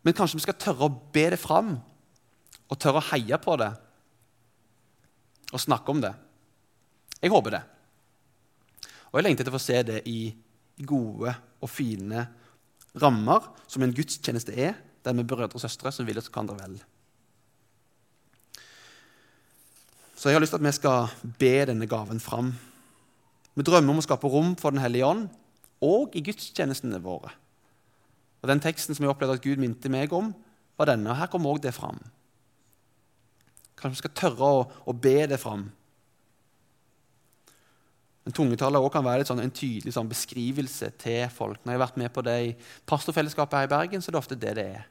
Men 0.06 0.14
kanskje 0.14 0.38
vi 0.40 0.46
skal 0.46 0.58
tørre 0.58 0.86
å 0.86 0.96
be 1.14 1.28
det 1.34 1.38
fram, 1.42 1.76
og 2.66 2.80
tørre 2.82 3.02
å 3.02 3.08
heie 3.12 3.38
på 3.38 3.54
det 3.60 3.70
og 5.54 5.62
snakke 5.62 5.92
om 5.92 6.00
det. 6.02 6.10
Jeg 7.22 7.30
håper 7.30 7.54
det. 7.54 7.62
Og 9.12 9.18
jeg 9.18 9.26
lengter 9.26 9.46
etter 9.46 9.54
å 9.54 9.56
få 9.56 9.62
se 9.62 9.78
det 9.86 10.00
i 10.10 10.18
gode 10.86 11.32
og 11.62 11.70
fine 11.70 12.26
rammer 12.98 13.46
som 13.70 13.84
en 13.86 13.94
gudstjeneste 13.94 14.54
er, 14.58 14.74
der 15.06 15.14
vi 15.14 15.24
brødre 15.26 15.54
og 15.54 15.62
søstre 15.62 15.92
som 15.94 16.08
vil 16.08 16.18
oss 16.18 16.28
hverandre 16.32 16.58
vel. 16.58 16.76
Så 20.16 20.31
jeg 20.31 20.38
har 20.38 20.40
lyst 20.40 20.55
til 20.55 20.62
at 20.62 20.64
vi 20.64 20.72
skal 20.72 21.33
be 21.38 21.55
denne 21.68 21.88
gaven 21.88 22.20
fram. 22.20 22.55
Vi 23.57 23.64
drømmer 23.64 23.92
om 23.92 24.00
å 24.00 24.05
skape 24.05 24.29
rom 24.33 24.55
for 24.57 24.72
Den 24.72 24.81
hellige 24.81 25.07
ånd 25.07 25.29
og 25.85 26.16
i 26.16 26.22
gudstjenestene 26.24 27.02
våre. 27.05 27.35
Og 28.40 28.48
Den 28.48 28.62
teksten 28.64 28.96
som 28.96 29.05
jeg 29.05 29.12
opplevde 29.12 29.37
at 29.37 29.44
Gud 29.44 29.61
minte 29.61 29.92
meg 29.92 30.12
om, 30.16 30.33
var 30.79 30.88
denne. 30.88 31.11
og 31.11 31.20
Her 31.20 31.29
kommer 31.33 31.52
òg 31.52 31.61
det 31.64 31.74
fram. 31.76 32.00
Kanskje 33.76 33.96
vi 33.96 34.02
skal 34.05 34.16
tørre 34.16 34.48
å, 34.48 34.62
å 34.88 34.92
be 34.96 35.26
det 35.29 35.40
fram 35.40 35.68
en 38.26 38.35
tungetale 38.35 38.81
også 38.81 38.96
kan 38.96 39.07
være 39.07 39.26
sånn, 39.29 39.40
en 39.44 39.55
tydelig 39.55 39.92
sånn, 39.94 40.09
beskrivelse 40.11 40.88
til 40.98 41.29
folk. 41.31 41.61
Når 41.62 41.72
jeg 41.72 41.79
har 41.79 41.85
vært 41.85 42.00
med 42.00 42.12
på 42.14 42.24
det 42.26 42.37
i 42.42 42.55
pastorfellesskapet 42.90 43.61
her 43.61 43.68
i 43.68 43.70
Bergen, 43.70 44.02
så 44.02 44.11
er 44.11 44.16
det 44.16 44.20
ofte 44.20 44.38
det 44.42 44.55
det 44.59 44.64
er. 44.81 44.88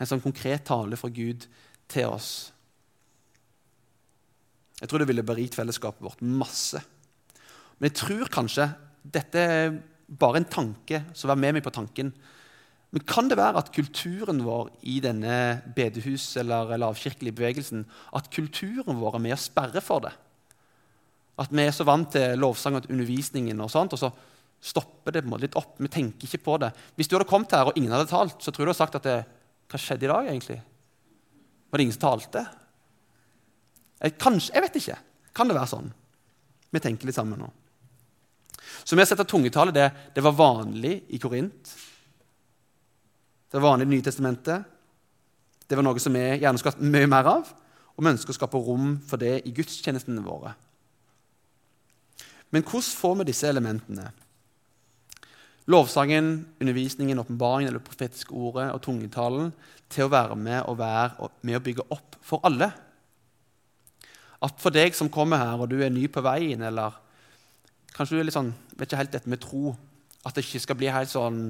En 0.00 0.08
sånn 0.08 0.22
konkret 0.24 0.64
tale 0.64 0.96
fra 0.96 1.10
Gud 1.12 1.44
til 1.92 2.08
oss. 2.08 2.30
Jeg 4.82 4.90
tror 4.90 4.98
det 4.98 5.06
ville 5.12 5.22
berikt 5.22 5.54
fellesskapet 5.54 6.02
vårt 6.02 6.22
masse. 6.26 6.80
Men 7.78 7.86
jeg 7.86 8.00
tror 8.00 8.30
kanskje 8.34 8.66
dette 9.02 9.38
er 9.38 9.76
bare 10.18 10.42
en 10.42 10.48
tanke, 10.50 11.04
så 11.14 11.30
vær 11.30 11.38
med 11.38 11.54
meg 11.56 11.64
på 11.64 11.72
tanken. 11.74 12.10
Men 12.92 13.04
kan 13.08 13.30
det 13.30 13.38
være 13.38 13.62
at 13.62 13.70
kulturen 13.72 14.42
vår 14.44 14.72
i 14.90 14.98
denne 15.00 15.62
bedehus- 15.76 16.34
eller 16.40 16.74
lavkirkelige 16.82 17.38
bevegelsen 17.38 17.86
at 18.12 18.28
kulturen 18.34 18.98
vår 19.00 19.16
er 19.16 19.24
med 19.24 19.36
å 19.36 19.40
sperre 19.40 19.80
for 19.80 20.04
det? 20.04 20.12
At 21.40 21.54
vi 21.54 21.64
er 21.64 21.72
så 21.72 21.86
vant 21.88 22.10
til 22.12 22.36
lovsang 22.36 22.76
og 22.76 22.90
undervisningen, 22.90 23.62
og 23.64 23.70
sånt, 23.72 23.94
og 23.96 24.02
så 24.02 24.10
stopper 24.62 25.14
det 25.14 25.24
litt 25.40 25.56
opp. 25.56 25.78
Vi 25.80 25.88
tenker 25.88 26.26
ikke 26.26 26.44
på 26.44 26.58
det. 26.60 26.72
Hvis 26.98 27.08
du 27.08 27.16
hadde 27.16 27.30
kommet 27.30 27.54
her 27.54 27.70
og 27.70 27.78
ingen 27.78 27.94
hadde 27.94 28.10
talt, 28.10 28.42
så 28.42 28.52
tror 28.52 28.66
du 28.66 28.70
hadde 28.72 28.82
sagt 28.82 28.98
at 28.98 29.06
det, 29.08 29.22
Hva 29.72 29.78
skjedde 29.80 30.04
i 30.04 30.10
dag, 30.10 30.26
egentlig? 30.28 30.58
Var 31.70 31.78
det 31.78 31.84
ingen 31.86 31.94
som 31.96 32.02
talte? 32.02 32.42
Kanskje, 34.18 34.54
jeg 34.56 34.64
vet 34.64 34.78
ikke. 34.80 34.98
Kan 35.36 35.50
det 35.50 35.56
være 35.56 35.70
sånn? 35.70 35.90
Vi 36.72 36.80
tenker 36.82 37.06
litt 37.06 37.16
sammen 37.16 37.40
nå. 37.42 37.50
Så 38.82 38.96
vi 38.96 39.02
har 39.02 39.08
sett 39.10 39.20
at 39.22 39.30
tungetale 39.30 39.74
det, 39.74 39.88
det 40.14 40.24
var 40.24 40.34
vanlig 40.34 41.02
i 41.14 41.20
Korint. 41.22 41.72
Det 43.52 43.60
var 43.60 43.74
vanlig 43.74 43.86
i 43.86 43.92
Nye 43.92 44.04
Testamentet. 44.04 44.64
Det 45.68 45.78
var 45.78 45.86
noe 45.86 46.00
som 46.02 46.14
vi 46.16 46.24
gjerne 46.40 46.58
skulle 46.58 46.74
hatt 46.74 46.92
mye 46.94 47.10
mer 47.10 47.28
av. 47.30 47.52
Og 47.92 48.02
vi 48.02 48.12
ønsker 48.14 48.32
å 48.32 48.38
skape 48.38 48.60
rom 48.64 48.96
for 49.06 49.20
det 49.20 49.42
i 49.46 49.52
gudstjenestene 49.54 50.24
våre. 50.24 50.54
Men 52.52 52.64
hvordan 52.64 52.96
får 52.98 53.18
vi 53.20 53.28
disse 53.30 53.48
elementene? 53.48 54.10
Lovsangen, 55.70 56.32
undervisningen, 56.60 57.20
åpenbaringen 57.22 57.70
eller 57.70 57.84
profetiske 57.84 58.34
ordet 58.34 58.66
og 58.74 58.82
tungetalen 58.82 59.52
til 59.92 60.08
å 60.08 60.12
være 60.12 60.36
med 60.36 60.64
og 60.66 60.80
være 60.80 61.28
med 61.46 61.60
å 61.60 61.62
bygge 61.62 61.86
opp 61.94 62.18
for 62.24 62.42
alle. 62.48 62.72
At 64.42 64.58
for 64.60 64.74
deg 64.74 64.96
som 64.98 65.10
kommer 65.12 65.38
her, 65.38 65.60
og 65.60 65.70
du 65.70 65.78
er 65.82 65.92
ny 65.92 66.08
på 66.10 66.22
veien, 66.24 66.62
eller 66.66 66.96
kanskje 67.94 68.16
du 68.16 68.22
er 68.22 68.26
litt 68.26 68.36
sånn, 68.36 68.52
vet 68.74 68.88
ikke 68.88 69.02
helt 69.02 69.14
dette 69.14 69.30
med 69.30 69.42
tro, 69.42 69.74
at 70.26 70.34
det 70.34 70.44
ikke 70.46 70.62
skal 70.64 70.78
bli 70.78 70.90
helt 70.90 71.12
sånn 71.12 71.42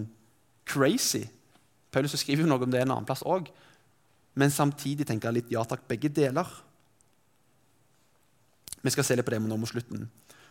crazy. 0.68 1.24
Paulus 1.92 2.14
skriver 2.20 2.44
jo 2.44 2.50
noe 2.50 2.64
om 2.64 2.72
det 2.72 2.82
en 2.82 2.94
annen 2.94 3.08
plass 3.08 3.24
òg. 3.24 3.48
Men 4.38 4.52
samtidig 4.52 5.06
tenker 5.08 5.28
jeg 5.28 5.42
litt 5.42 5.52
ja 5.52 5.64
takk, 5.68 5.84
begge 5.88 6.08
deler. 6.12 6.48
Vi 8.82 8.92
skal 8.92 9.06
se 9.06 9.16
litt 9.16 9.26
på 9.26 9.34
det 9.34 9.42
nå 9.44 9.58
mot 9.60 9.68
slutten. 9.68 10.08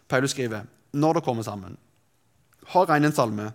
Paulus 0.08 0.36
skriver 0.36 0.68
når 0.94 1.20
det 1.20 1.26
kommer 1.26 1.46
sammen. 1.46 1.78
Har 2.74 2.92
en 2.94 3.06
en 3.06 3.16
salme, 3.16 3.52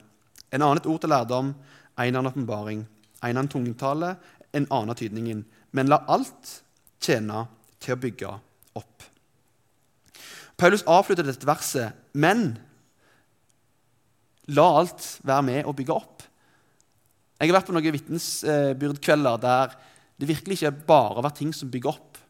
en 0.50 0.62
annen 0.62 0.80
et 0.80 0.86
ord 0.86 1.00
til 1.00 1.10
lærdom, 1.10 1.54
en 1.96 2.16
annen 2.16 2.26
åpenbaring, 2.26 2.86
en 3.22 3.36
annen 3.36 3.48
tungetale, 3.48 4.16
en 4.52 4.66
annen 4.70 4.96
tydningen. 4.96 5.44
Men 5.70 5.88
la 5.88 6.02
alt 6.08 6.62
tjene 7.00 7.46
til 7.78 7.94
å 7.94 8.00
bygge 8.00 8.32
opp. 8.78 9.04
Paulus 10.56 10.84
avslutter 10.88 11.26
dette 11.26 11.48
verset, 11.48 11.96
men 12.16 12.54
la 14.56 14.66
alt 14.80 15.04
være 15.26 15.44
med 15.44 15.68
å 15.68 15.74
bygge 15.76 15.96
opp. 15.96 16.24
Jeg 17.36 17.50
har 17.50 17.58
vært 17.58 17.68
på 17.68 17.74
noen 17.76 17.96
vitnesbyrdkvelder 17.98 19.42
der 19.42 19.74
det 20.16 20.28
virkelig 20.30 20.56
ikke 20.56 20.86
bare 20.88 21.18
har 21.18 21.26
vært 21.26 21.42
ting 21.42 21.52
som 21.52 21.68
bygger 21.68 21.92
opp. 21.92 22.20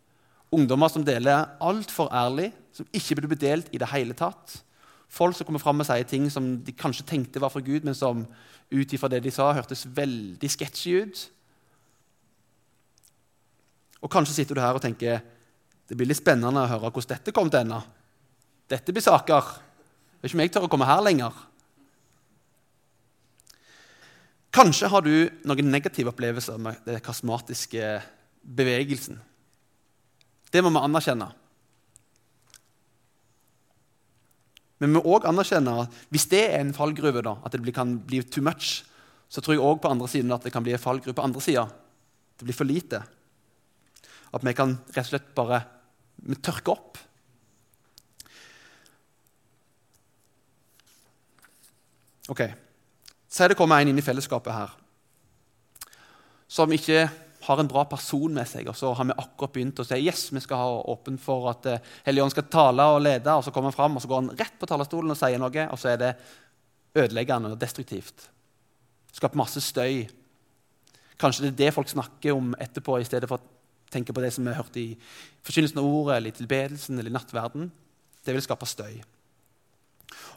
Ungdommer 0.57 0.91
som 0.91 1.05
deler 1.07 1.53
altfor 1.63 2.11
ærlig, 2.11 2.51
som 2.75 2.89
ikke 2.91 3.19
burde 3.19 3.31
bli 3.31 3.39
delt 3.45 3.71
i 3.71 3.79
det 3.79 3.91
hele 3.93 4.17
tatt. 4.19 4.57
Folk 5.07 5.37
som 5.39 5.47
kommer 5.47 5.63
fram 5.63 5.81
og 5.83 5.87
sier 5.87 6.07
ting 6.09 6.27
som 6.33 6.57
de 6.67 6.75
kanskje 6.75 7.07
tenkte 7.07 7.43
var 7.43 7.53
fra 7.55 7.63
Gud, 7.63 7.87
men 7.87 7.95
som 7.95 8.25
ut 8.27 8.93
ifra 8.93 9.11
det 9.13 9.23
de 9.23 9.31
sa, 9.31 9.53
hørtes 9.55 9.87
veldig 9.95 10.51
sketsjy 10.51 10.97
ut. 11.05 11.23
Og 14.03 14.11
kanskje 14.11 14.41
sitter 14.41 14.59
du 14.59 14.63
her 14.65 14.75
og 14.75 14.83
tenker 14.83 15.23
det 15.87 15.95
blir 15.95 16.09
litt 16.11 16.19
spennende 16.19 16.65
å 16.65 16.71
høre 16.71 16.91
hvordan 16.91 17.13
dette 17.15 17.35
kommer 17.35 17.53
til 17.55 17.63
ende. 17.63 17.79
Dette 18.67 18.95
blir 18.95 19.05
saker. 19.05 19.53
Det 20.17 20.27
er 20.27 20.31
ikke 20.31 20.39
om 20.39 20.43
jeg 20.43 20.55
tør 20.55 20.67
å 20.67 20.71
komme 20.73 20.89
her 20.89 21.05
lenger. 21.07 21.45
Kanskje 24.57 24.89
har 24.91 25.05
du 25.05 25.29
noen 25.47 25.71
negative 25.71 26.11
opplevelser 26.11 26.59
med 26.63 26.81
den 26.87 27.03
kasmatiske 27.05 27.99
bevegelsen. 28.41 29.19
Det 30.51 30.63
må 30.65 30.73
vi 30.73 30.83
anerkjenne. 30.83 31.29
Men 34.81 34.91
vi 34.91 34.97
må 34.99 35.05
òg 35.09 35.27
anerkjenne 35.29 35.75
at 35.85 36.01
hvis 36.13 36.29
det 36.33 36.43
er 36.51 36.61
en 36.61 36.75
fallgruve, 36.77 37.23
da, 37.25 37.37
at 37.45 37.55
det 37.55 37.75
kan 37.77 37.97
bli 38.09 38.23
too 38.25 38.45
much, 38.45 38.83
så 39.29 39.43
tror 39.43 39.57
jeg 39.57 39.65
òg 39.65 39.81
på 39.83 39.91
andre 39.93 40.09
siden 40.11 40.35
at 40.35 40.45
det 40.45 40.53
kan 40.55 40.65
bli 40.65 40.75
en 40.77 40.83
fallgruve 40.83 41.17
på 41.17 41.25
andre 41.25 41.43
sida. 41.45 41.67
Det 42.37 42.49
blir 42.49 42.57
for 42.57 42.69
lite. 42.69 43.01
At 44.35 44.45
vi 44.45 44.57
kan 44.57 44.77
rett 44.93 45.07
og 45.07 45.11
slett 45.11 45.33
bare 45.37 45.63
tørke 46.35 46.75
opp. 46.75 46.99
Ok, 52.27 52.43
Si 53.37 53.45
det 53.45 53.57
kommer 53.59 53.83
en 53.83 53.91
inn 53.91 54.01
i 54.01 54.05
fellesskapet 54.05 54.55
her 54.55 54.75
som 56.49 56.71
ikke 56.73 57.09
har 57.43 57.61
en 57.61 57.69
bra 57.69 57.83
person 57.91 58.33
med 58.33 58.47
seg, 58.49 58.69
og 58.71 58.77
så 58.79 58.93
har 58.95 59.07
vi 59.09 59.17
akkurat 59.19 59.53
begynt 59.53 59.81
å 59.83 59.85
si 59.87 59.99
yes, 59.99 60.29
vi 60.33 60.41
skal 60.43 60.61
ha 60.63 60.69
åpen 60.93 61.19
for 61.21 61.49
at 61.51 61.67
uh, 61.69 61.89
Helligånd 62.07 62.33
skal 62.33 62.47
tale 62.51 62.87
og 62.95 63.01
lede, 63.03 63.35
og 63.35 63.43
så 63.45 63.53
kommer 63.55 63.73
han 63.73 63.77
fram, 63.77 63.99
og 63.99 64.03
så 64.03 64.11
går 64.11 64.23
han 64.23 64.31
rett 64.39 64.55
på 64.59 64.69
talerstolen 64.71 65.13
og 65.13 65.19
sier 65.19 65.43
noe, 65.43 65.67
og 65.67 65.81
så 65.83 65.91
er 65.93 66.01
det 66.01 66.13
ødeleggende 67.03 67.51
og 67.53 67.61
destruktivt. 67.61 68.29
Skaper 69.15 69.43
masse 69.43 69.63
støy. 69.63 70.07
Kanskje 71.21 71.49
det 71.49 71.53
er 71.53 71.59
det 71.65 71.75
folk 71.75 71.91
snakker 71.91 72.39
om 72.39 72.55
etterpå, 72.63 73.01
i 73.03 73.11
stedet 73.11 73.31
for 73.31 73.43
å 73.43 73.56
tenke 73.93 74.15
på 74.15 74.23
det 74.23 74.33
som 74.35 74.45
vi 74.45 74.53
har 74.53 74.63
hørt 74.63 74.79
i 74.81 74.89
forkynnelsen 75.47 75.81
av 75.81 75.89
ordet, 75.89 76.17
eller 76.17 76.33
i 76.33 76.37
tilbedelsen 76.37 76.99
eller 76.99 77.13
i 77.13 77.17
nattverden. 77.17 77.69
Det 78.27 78.35
vil 78.35 78.45
skape 78.45 78.69
støy. 78.69 78.97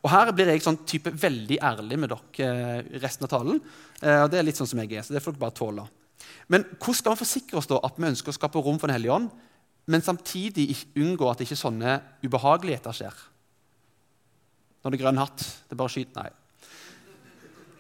Og 0.04 0.10
Her 0.12 0.32
blir 0.36 0.52
jeg 0.52 0.64
sånn 0.64 0.80
type 0.88 1.12
veldig 1.12 1.60
ærlig 1.66 1.98
med 2.00 2.14
dere 2.14 2.50
eh, 2.50 2.92
resten 3.04 3.28
av 3.28 3.34
talen. 3.34 3.60
Eh, 4.02 4.22
og 4.24 4.30
Det 4.32 4.40
er 4.40 4.48
litt 4.48 4.60
sånn 4.60 4.70
som 4.70 4.82
jeg 4.84 4.94
er, 4.94 5.06
så 5.06 5.16
det 5.16 5.24
får 5.24 5.36
dere 5.36 5.44
bare 5.44 5.58
tåle. 5.58 5.86
Men 6.52 6.66
hvordan 6.78 7.00
skal 7.00 7.16
vi 7.16 7.24
forsikre 7.24 7.60
oss 7.60 7.70
da 7.70 7.80
at 7.84 8.00
vi 8.00 8.10
ønsker 8.10 8.32
å 8.32 8.38
skape 8.38 8.62
rom 8.64 8.80
for 8.80 8.90
Den 8.90 9.00
hellige 9.00 9.18
ånd, 9.18 9.30
men 9.90 10.06
samtidig 10.06 10.70
unngå 11.00 11.28
at 11.32 11.42
ikke 11.44 11.58
sånne 11.58 12.00
ubehageligheter 12.24 12.96
skjer? 12.96 13.26
Når 14.80 14.92
det 14.92 15.00
er 15.00 15.04
grønn 15.04 15.20
hatt, 15.20 15.44
det 15.68 15.76
er 15.76 15.82
bare 15.82 15.94
skyt 15.94 16.16
Nei. 16.16 16.30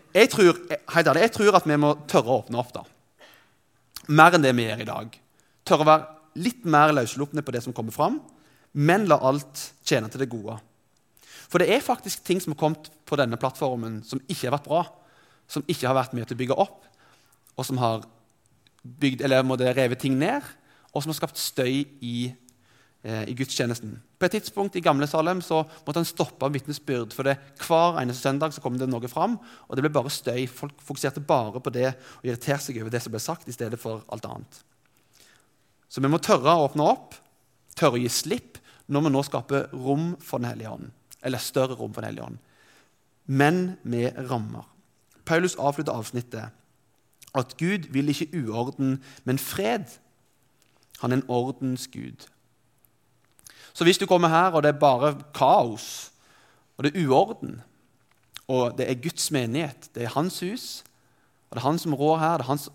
Jeg 0.10 0.32
tror, 0.34 0.58
ærlig, 0.90 1.22
jeg 1.22 1.32
tror 1.36 1.56
at 1.60 1.68
vi 1.70 1.78
må 1.78 1.94
tørre 2.10 2.34
å 2.34 2.40
åpne 2.42 2.60
opp. 2.60 2.72
da. 2.74 2.82
Mer 4.10 4.36
enn 4.36 4.44
det 4.44 4.56
vi 4.58 4.66
gjør 4.66 4.82
i 4.82 4.88
dag. 4.90 5.20
Tørre 5.70 5.86
å 5.86 5.90
være 5.90 6.42
litt 6.42 6.66
mer 6.66 6.94
løsslupne 6.96 7.44
på 7.46 7.54
det 7.54 7.62
som 7.66 7.76
kommer 7.76 7.94
fram, 7.94 8.18
men 8.74 9.06
la 9.10 9.20
alt 9.26 9.70
tjene 9.86 10.10
til 10.10 10.24
det 10.24 10.32
gode. 10.32 10.58
For 11.50 11.62
det 11.62 11.72
er 11.74 11.86
faktisk 11.86 12.24
ting 12.26 12.42
som 12.42 12.54
har 12.54 12.62
kommet 12.62 12.90
på 13.10 13.18
denne 13.18 13.38
plattformen 13.42 14.00
som 14.06 14.22
ikke 14.28 14.48
har 14.48 14.56
vært 14.58 14.70
bra. 14.70 14.84
Som 15.50 15.66
ikke 15.66 15.88
har 15.90 15.98
vært 15.98 16.14
med 16.14 16.30
til 16.30 16.38
å 16.38 16.42
bygge 16.44 16.58
opp, 16.62 16.84
og 17.58 17.66
som 17.66 17.80
har 17.82 18.06
bygd, 19.02 19.24
eller 19.26 19.46
måtte 19.46 19.72
revet 19.74 20.02
ting 20.02 20.14
ned, 20.20 20.46
og 20.94 21.02
som 21.02 21.10
har 21.10 21.18
skapt 21.18 21.42
støy 21.42 21.82
i, 22.06 22.32
eh, 23.04 23.24
i 23.30 23.34
gudstjenesten. 23.34 23.98
På 24.20 24.28
et 24.28 24.38
tidspunkt 24.38 24.78
i 24.78 24.84
gamle 24.86 25.08
Salem 25.08 25.42
så 25.42 25.64
måtte 25.86 26.02
han 26.02 26.06
stoppe 26.06 26.52
vitnesbyrd. 26.54 27.14
For 27.14 27.24
det, 27.24 27.38
hver 27.66 27.98
eneste 28.02 28.28
søndag 28.28 28.54
så 28.54 28.62
kom 28.62 28.78
det 28.78 28.90
noe 28.90 29.10
fram, 29.10 29.40
og 29.68 29.76
det 29.76 29.86
ble 29.86 29.94
bare 29.94 30.14
støy. 30.14 30.48
Folk 30.48 30.82
fokuserte 30.86 31.26
bare 31.26 31.62
på 31.62 31.74
det 31.74 31.94
og 31.94 32.26
irriterte 32.26 32.70
seg 32.70 32.82
over 32.82 32.94
det 32.94 33.02
som 33.02 33.14
ble 33.14 33.20
sagt, 33.24 33.50
i 33.50 33.56
stedet 33.56 33.80
for 33.80 34.06
alt 34.10 34.26
annet. 34.30 34.64
Så 35.90 36.02
vi 36.02 36.12
må 36.12 36.22
tørre 36.22 36.54
å 36.54 36.68
åpne 36.68 36.86
opp, 36.86 37.18
tørre 37.76 37.98
å 37.98 38.02
gi 38.02 38.12
slipp, 38.14 38.60
når 38.90 39.06
vi 39.06 39.12
nå 39.14 39.26
skaper 39.26 39.70
rom 39.74 40.14
for 40.22 40.42
Den 40.42 40.52
hellige 40.54 40.78
ånd 40.78 40.90
eller 41.22 41.38
større 41.38 41.76
rom 41.76 41.94
for 41.94 42.02
Den 42.02 42.10
hellige 42.10 42.26
ånd. 42.26 42.38
Men 43.26 43.78
med 43.84 44.18
rammer. 44.30 44.64
Paulus 45.26 45.56
avslutter 45.56 45.94
avsnittet 45.94 46.50
at 47.38 47.58
Gud 47.58 47.92
vil 47.94 48.10
ikke 48.10 48.42
uorden, 48.42 49.04
men 49.24 49.38
fred. 49.38 49.86
Han 51.00 51.12
er 51.12 51.20
en 51.20 51.30
ordens 51.30 51.88
gud. 51.88 52.26
Så 53.74 53.84
hvis 53.84 53.98
du 53.98 54.06
kommer 54.06 54.28
her, 54.28 54.52
og 54.52 54.64
det 54.64 54.74
er 54.74 54.80
bare 54.80 55.14
kaos, 55.34 56.12
og 56.78 56.84
det 56.84 56.96
er 56.96 57.08
uorden, 57.08 57.62
og 58.48 58.78
det 58.78 58.90
er 58.90 59.02
Guds 59.04 59.32
menighet, 59.32 59.90
det 59.96 60.04
er 60.04 60.16
hans 60.16 60.40
hus, 60.40 60.84
og 61.50 61.56
det 61.56 61.62
er 61.62 61.68
han 61.68 61.80
som 61.80 61.94
rår 61.94 62.18
her, 62.18 62.38
det 62.38 62.48
er 62.48 62.50
hans 62.50 62.70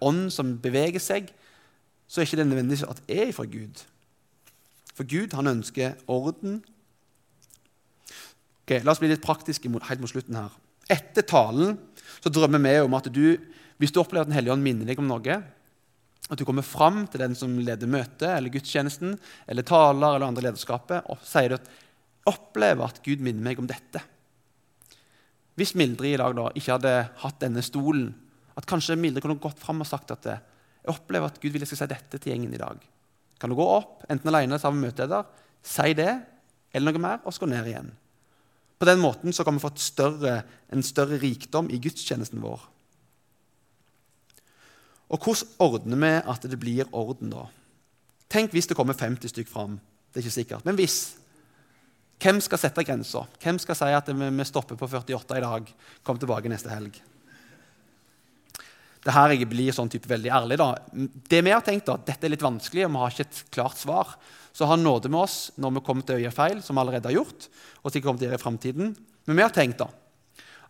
ånd 0.00 0.30
som 0.30 0.58
beveger 0.60 1.00
seg, 1.00 1.32
så 2.06 2.20
er 2.20 2.28
ikke 2.28 2.38
det 2.40 2.46
nødvendigvis 2.48 2.86
at 2.86 3.02
jeg 3.08 3.28
er 3.28 3.34
fra 3.36 3.46
Gud. 3.48 3.82
For 4.94 5.08
Gud 5.08 5.34
han 5.36 5.50
ønsker 5.56 5.98
orden 6.10 6.62
Ok, 8.64 8.78
La 8.80 8.94
oss 8.94 9.00
bli 9.02 9.10
litt 9.10 9.20
praktiske 9.20 9.68
helt 9.68 10.00
mot 10.00 10.08
slutten 10.08 10.38
her. 10.38 10.52
Etter 10.88 11.26
talen 11.28 11.74
så 12.24 12.30
drømmer 12.32 12.62
vi 12.64 12.78
om 12.80 12.94
at 12.96 13.10
du, 13.12 13.36
hvis 13.76 13.92
du 13.92 13.98
opplever 14.00 14.24
at 14.24 14.30
Den 14.30 14.38
hellige 14.38 14.54
ånd 14.54 14.64
minner 14.64 14.88
deg 14.88 15.02
om 15.02 15.10
noe, 15.10 15.36
at 16.24 16.40
du 16.40 16.46
kommer 16.48 16.64
fram 16.64 17.02
til 17.12 17.20
den 17.20 17.36
som 17.36 17.58
leder 17.60 17.90
møtet 17.90 18.30
eller 18.30 18.52
gudstjenesten 18.52 19.18
eller 19.44 19.66
taler 19.68 20.16
eller 20.16 20.30
andre 20.30 20.46
lederskapet, 20.46 21.04
og 21.12 21.20
sier 21.28 21.58
at 21.58 21.68
opplever 22.24 22.88
at 22.88 23.02
Gud 23.04 23.20
minner 23.20 23.44
meg 23.44 23.60
om 23.60 23.68
dette. 23.68 24.00
Hvis 25.60 25.74
Mildrid 25.76 26.16
i 26.16 26.22
dag 26.22 26.32
da 26.38 26.48
ikke 26.56 26.78
hadde 26.78 26.94
hatt 27.20 27.42
denne 27.44 27.62
stolen, 27.62 28.08
at 28.56 28.66
kanskje 28.70 28.96
Mildrid 28.96 29.26
kunne 29.26 29.42
gått 29.42 29.60
fram 29.60 29.84
og 29.84 29.90
sagt 29.90 30.14
at 30.14 30.24
jeg 30.84 30.92
opplever 30.92 31.32
at 31.32 31.40
Gud 31.40 31.54
vil 31.54 31.64
jeg 31.64 31.70
skal 31.72 31.80
si 31.82 31.90
dette 31.94 32.20
til 32.20 32.34
gjengen 32.34 32.52
i 32.52 32.60
dag. 32.60 32.80
Kan 33.40 33.50
du 33.50 33.56
gå 33.56 33.64
opp, 33.64 34.04
enten 34.12 34.28
alene 34.30 34.58
sammen 34.60 34.82
med 34.82 34.92
møteleder, 34.92 35.24
si 35.64 35.94
det, 35.96 36.12
eller 36.76 36.92
noe 36.92 37.02
mer, 37.02 37.22
og 37.24 37.32
så 37.32 37.44
gå 37.44 37.48
ned 37.48 37.70
igjen. 37.70 37.88
På 38.78 38.88
den 38.88 39.00
måten 39.00 39.32
så 39.32 39.46
kan 39.46 39.56
vi 39.56 39.62
få 39.62 39.70
større, 39.80 40.42
en 40.68 40.84
større 40.84 41.16
rikdom 41.22 41.70
i 41.72 41.80
gudstjenesten 41.80 42.42
vår. 42.44 42.62
Og 45.14 45.24
hvordan 45.24 45.52
ordner 45.62 46.00
vi 46.02 46.12
at 46.34 46.46
det 46.50 46.60
blir 46.60 46.90
orden, 46.92 47.32
da? 47.32 47.46
Tenk 48.28 48.52
hvis 48.52 48.68
det 48.68 48.76
kommer 48.76 48.96
50 48.98 49.30
stykk 49.30 49.48
fram. 49.48 49.78
Det 50.10 50.20
er 50.20 50.26
ikke 50.26 50.40
sikkert. 50.40 50.64
Men 50.66 50.76
hvis. 50.76 51.14
Hvem 52.20 52.40
skal 52.44 52.60
sette 52.60 52.84
grensa? 52.86 53.24
Hvem 53.42 53.58
skal 53.62 53.76
si 53.78 53.90
at 53.94 54.08
vi 54.10 54.46
stopper 54.48 54.78
på 54.80 54.88
48 54.88 55.38
i 55.38 55.44
dag? 55.44 55.74
Kom 56.02 56.18
tilbake 56.18 56.50
neste 56.50 56.72
helg. 56.72 57.00
Det 59.04 59.12
her 59.12 59.34
jeg 59.34 59.48
blir 59.50 59.74
sånn 59.76 59.90
type 59.92 60.08
veldig 60.08 60.30
ærlig. 60.32 60.56
da. 60.60 60.70
Det 61.28 61.42
vi 61.44 61.52
har 61.52 61.64
tenkt 61.64 61.90
da, 61.90 61.98
Dette 62.00 62.24
er 62.24 62.32
litt 62.32 62.44
vanskelig, 62.44 62.86
og 62.86 62.94
vi 62.94 63.02
har 63.02 63.12
ikke 63.12 63.26
et 63.28 63.42
klart 63.52 63.80
svar 63.80 64.16
så 64.54 64.68
ha 64.70 64.76
nåde 64.78 65.10
med 65.10 65.24
oss 65.26 65.50
når 65.58 65.72
vi 65.76 65.84
kommer 65.84 66.06
til 66.06 66.16
å 66.16 66.22
gjøre 66.22 66.36
feil, 66.36 66.60
som 66.62 66.78
vi 66.78 66.84
allerede 66.84 67.10
har 67.10 67.18
gjort. 67.18 67.48
og 67.82 67.90
sikkert 67.90 68.06
kommer 68.06 68.20
til 68.20 68.28
å 68.28 68.30
gjøre 68.30 68.40
i 68.40 68.44
fremtiden. 68.44 68.92
Men 69.26 69.36
vi 69.36 69.42
har 69.42 69.50
tenkt 69.50 69.80
da, 69.82 69.88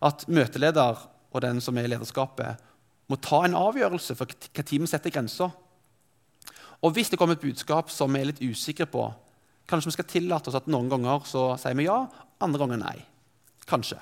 at 0.01 0.25
møteleder 0.27 1.03
og 1.31 1.41
den 1.43 1.61
som 1.61 1.77
er 1.77 1.85
i 1.85 1.91
lederskapet, 1.93 2.63
må 3.07 3.19
ta 3.21 3.43
en 3.45 3.57
avgjørelse 3.59 4.15
for 4.17 4.25
hva 4.25 4.63
tid 4.65 4.81
vi 4.81 4.89
setter 4.89 5.13
grenser. 5.13 5.51
Og 6.81 6.95
hvis 6.95 7.11
det 7.11 7.19
kommer 7.21 7.37
et 7.37 7.45
budskap 7.45 7.91
som 7.93 8.11
vi 8.11 8.23
er 8.23 8.31
litt 8.31 8.41
usikre 8.41 8.89
på, 8.89 9.05
Kanskje 9.65 9.89
vi 9.89 9.95
skal 9.95 10.05
tillate 10.05 10.51
oss 10.51 10.57
at 10.59 10.67
noen 10.69 10.91
ganger 10.91 11.23
så 11.25 11.47
sier 11.57 11.73
vi 11.73 11.87
ja, 11.87 12.03
andre 12.43 12.59
ganger 12.61 12.77
nei. 12.77 12.99
Kanskje. 13.65 13.97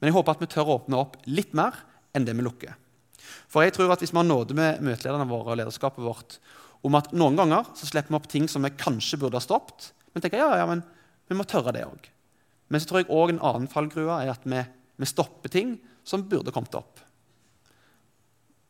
Men 0.00 0.10
jeg 0.10 0.16
håper 0.16 0.34
at 0.34 0.42
vi 0.42 0.48
tør 0.50 0.66
å 0.66 0.78
åpne 0.80 0.98
opp 0.98 1.14
litt 1.30 1.54
mer 1.54 1.76
enn 2.16 2.26
det 2.26 2.34
vi 2.34 2.42
lukker. 2.42 2.72
For 3.50 3.64
jeg 3.64 3.74
tror 3.76 3.92
at 3.94 4.02
hvis 4.02 4.12
vi 4.14 4.20
har 4.20 4.26
nåde 4.28 4.56
med 4.56 4.82
møtelederne 4.84 5.28
våre 5.30 5.54
og 5.54 5.60
lederskapet 5.60 6.04
vårt 6.04 6.38
om 6.86 6.96
at 6.98 7.12
noen 7.16 7.38
ganger 7.38 7.70
så 7.76 7.88
slipper 7.88 8.14
vi 8.14 8.18
opp 8.18 8.28
ting 8.30 8.46
som 8.50 8.64
vi 8.66 8.74
kanskje 8.78 9.18
burde 9.20 9.38
ha 9.38 9.44
stoppet, 9.44 9.90
men 10.12 10.24
tenker 10.24 10.40
ja, 10.40 10.52
ja, 10.60 10.66
men 10.68 10.84
vi 11.26 11.36
må 11.38 11.46
tørre 11.48 11.74
det 11.74 11.84
òg. 11.86 12.08
Men 12.70 12.82
så 12.82 12.90
tror 12.90 13.02
jeg 13.02 13.12
òg 13.12 13.34
en 13.34 13.42
annen 13.44 13.70
fallgrue 13.70 14.20
er 14.22 14.32
at 14.32 14.46
vi, 14.46 14.62
vi, 14.98 15.08
stopper 15.08 15.52
ting 15.52 15.76
som 16.06 16.24
burde 16.30 16.54
kommet 16.54 16.74
opp. 16.78 17.02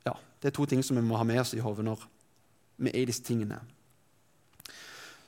Ja, 0.09 0.17
Det 0.41 0.51
er 0.51 0.57
to 0.57 0.67
ting 0.69 0.85
som 0.85 0.99
vi 0.99 1.05
må 1.05 1.19
ha 1.21 1.27
med 1.29 1.41
oss 1.43 1.55
i 1.57 1.63
hodet 1.65 1.85
når 1.87 2.05
vi 2.83 2.93
er 2.93 3.03
i 3.05 3.09
disse 3.09 3.25
tingene. 3.25 3.61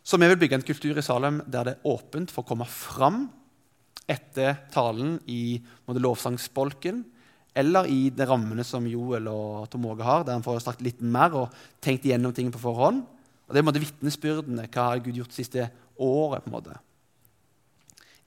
Så 0.04 0.16
vi 0.16 0.28
vil 0.28 0.40
bygge 0.40 0.56
en 0.56 0.64
kultur 0.64 0.96
i 0.96 1.04
Salem 1.04 1.42
der 1.46 1.68
det 1.68 1.76
er 1.76 1.88
åpent 1.88 2.32
for 2.32 2.44
å 2.44 2.48
komme 2.48 2.68
fram 2.68 3.26
etter 4.08 4.56
talen 4.72 5.18
i 5.28 5.60
lovsangsbolken, 5.84 7.02
eller 7.58 7.88
i 7.90 8.08
de 8.14 8.26
rammene 8.28 8.64
som 8.66 8.86
Joel 8.86 9.26
og 9.30 9.68
Tom 9.72 9.88
Åge 9.90 10.06
har, 10.06 10.24
der 10.24 10.36
han 10.36 10.44
får 10.44 10.62
snakket 10.62 10.86
litt 10.86 11.00
mer 11.02 11.34
og 11.34 11.56
tenkt 11.84 12.06
igjennom 12.06 12.34
ting 12.34 12.52
på 12.54 12.62
forhånd. 12.62 13.02
Og 13.48 13.54
Det 13.54 13.62
er 13.62 13.66
en 13.66 13.80
vitnesbyrdene. 13.82 14.68
Hva 14.68 14.90
har 14.90 15.02
Gud 15.02 15.16
gjort 15.16 15.32
det 15.32 15.40
siste 15.40 15.70
året? 15.98 16.44
på 16.44 16.50
en 16.50 16.56
måte. 16.58 16.78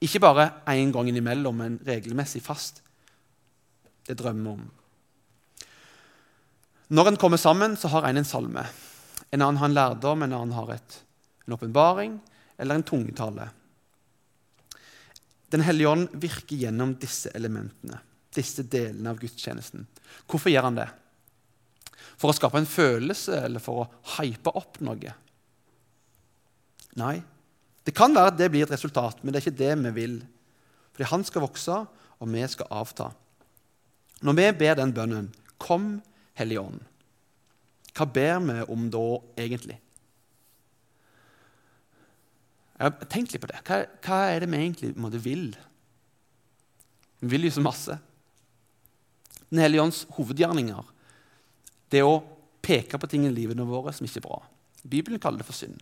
Ikke 0.02 0.20
bare 0.20 0.50
én 0.68 0.92
gang 0.92 1.08
innimellom, 1.08 1.56
men 1.56 1.80
regelmessig 1.86 2.42
fast. 2.42 2.82
Det 4.08 4.18
drømmer 4.18 4.52
om. 4.52 4.66
Når 6.90 7.08
en 7.08 7.18
kommer 7.18 7.38
sammen, 7.38 7.78
så 7.78 7.88
har 7.88 8.10
en 8.10 8.18
en 8.18 8.26
salme. 8.26 8.66
En 9.32 9.42
annen 9.42 9.58
har 9.58 9.70
en 9.70 9.74
lærdom, 9.74 10.24
en 10.24 10.34
annen 10.34 10.52
har 10.58 10.74
et 10.74 11.02
en 11.48 11.54
åpenbaring 11.54 12.20
eller 12.58 12.76
en 12.76 12.84
tungetale. 12.84 13.50
Den 15.52 15.62
hellige 15.62 15.90
ånd 15.90 16.10
virker 16.14 16.56
gjennom 16.56 16.96
disse 16.96 17.32
elementene, 17.36 18.00
disse 18.36 18.64
delene 18.64 19.12
av 19.12 19.20
gudstjenesten. 19.22 19.86
Hvorfor 20.30 20.52
gjør 20.54 20.70
han 20.70 20.80
det? 20.80 20.88
For 22.20 22.32
å 22.32 22.36
skape 22.38 22.60
en 22.62 22.70
følelse 22.70 23.40
eller 23.48 23.64
for 23.64 23.84
å 23.84 23.90
hype 24.18 24.54
opp 24.58 24.80
noe? 24.86 25.16
Nei. 27.00 27.16
Det 27.82 27.96
kan 27.98 28.14
være 28.14 28.34
at 28.34 28.38
det 28.38 28.52
blir 28.54 28.68
et 28.68 28.74
resultat, 28.76 29.24
men 29.24 29.34
det 29.34 29.42
er 29.42 29.48
ikke 29.48 29.62
det 29.64 29.74
vi 29.88 29.94
vil. 29.96 30.16
Fordi 30.94 31.10
han 31.10 31.26
skal 31.26 31.46
vokse, 31.48 31.78
og 32.22 32.30
vi 32.30 32.44
skal 32.52 32.70
avta. 32.78 33.10
Når 34.22 34.38
vi 34.38 34.48
ber 34.60 34.76
den 34.78 34.94
bønnen 34.94 35.32
'Kom, 35.58 36.02
Hellige 36.34 36.62
Ånd', 36.62 36.86
hva 37.94 38.06
ber 38.06 38.40
vi 38.40 38.62
om 38.72 38.90
da 38.90 39.08
egentlig? 39.38 39.80
Tenk 43.10 43.32
litt 43.32 43.42
på 43.42 43.50
det. 43.52 43.60
Hva, 43.68 43.86
hva 44.02 44.20
er 44.32 44.40
det 44.40 44.50
vi 44.50 44.58
egentlig 44.58 44.96
måtte 44.98 45.22
vil? 45.22 45.52
Vi 47.20 47.28
vil 47.28 47.46
jo 47.46 47.52
så 47.52 47.62
masse. 47.62 47.98
Den 49.52 49.60
hellige 49.60 49.84
ånds 49.84 50.06
hovedgjerninger 50.16 50.88
det 51.92 52.04
å 52.08 52.22
peke 52.64 53.00
på 53.00 53.10
ting 53.12 53.26
i 53.28 53.34
livene 53.34 53.68
våre 53.68 53.92
som 53.94 54.08
ikke 54.08 54.22
er 54.22 54.28
bra. 54.28 54.40
Bibelen 54.88 55.20
kaller 55.22 55.42
det 55.42 55.48
for 55.48 55.58
synd. 55.58 55.82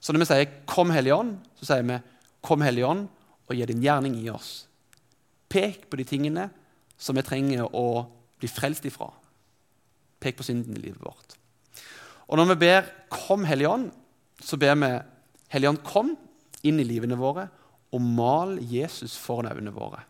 Så 0.00 0.12
når 0.12 0.20
vi 0.20 0.26
sier 0.26 0.50
'Kom, 0.66 0.90
Hellige 0.90 1.14
Ånd', 1.14 1.38
så 1.56 1.64
sier 1.66 1.82
vi 1.82 2.02
'Kom, 2.42 2.60
Hellige 2.60 2.86
Ånd, 2.86 3.08
og 3.48 3.56
gi 3.56 3.66
din 3.66 3.82
gjerning 3.82 4.14
i 4.14 4.30
oss'. 4.30 4.66
Pek 5.48 5.90
på 5.90 5.96
de 5.96 6.04
tingene 6.04 6.50
som 6.98 7.16
vi 7.16 7.22
trenger 7.22 7.74
å 7.74 8.06
bli 8.38 8.48
frelst 8.48 8.84
ifra. 8.84 9.10
Pek 10.20 10.36
på 10.36 10.44
synden 10.44 10.76
i 10.76 10.80
livet 10.80 11.00
vårt. 11.00 11.36
Og 12.28 12.36
når 12.36 12.54
vi 12.54 12.54
ber 12.54 12.82
'Kom, 13.10 13.44
Hellige 13.44 13.68
Ånd', 13.68 13.92
så 14.40 14.58
ber 14.58 14.74
vi 14.74 15.02
'Hellige 15.48 15.68
Ånd, 15.68 15.84
kom 15.84 16.16
inn 16.62 16.80
i 16.80 16.84
livene 16.84 17.16
våre 17.16 17.48
og 17.92 18.00
mal 18.00 18.58
Jesus 18.58 19.16
foran 19.16 19.46
øynene 19.46 19.72
våre. 19.72 20.02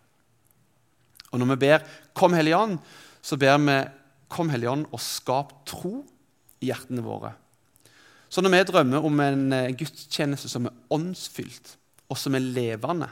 Og 1.32 1.38
når 1.38 1.46
vi 1.46 1.56
ber 1.56 1.78
'Kom, 2.14 2.32
Helligånd', 2.32 2.78
så 3.22 3.36
ber 3.36 3.58
vi 3.58 3.88
'Kom, 4.28 4.48
Helligånd, 4.48 4.86
og 4.92 5.00
skap 5.00 5.66
tro 5.66 6.04
i 6.60 6.66
hjertene 6.66 7.02
våre'. 7.02 7.34
Så 8.28 8.40
når 8.42 8.50
vi 8.50 8.72
drømmer 8.72 9.04
om 9.04 9.20
en 9.20 9.52
eh, 9.52 9.72
gudstjeneste 9.72 10.48
som 10.48 10.66
er 10.66 10.74
åndsfylt, 10.90 11.76
og 12.08 12.16
som 12.16 12.34
er 12.34 12.40
levende, 12.40 13.08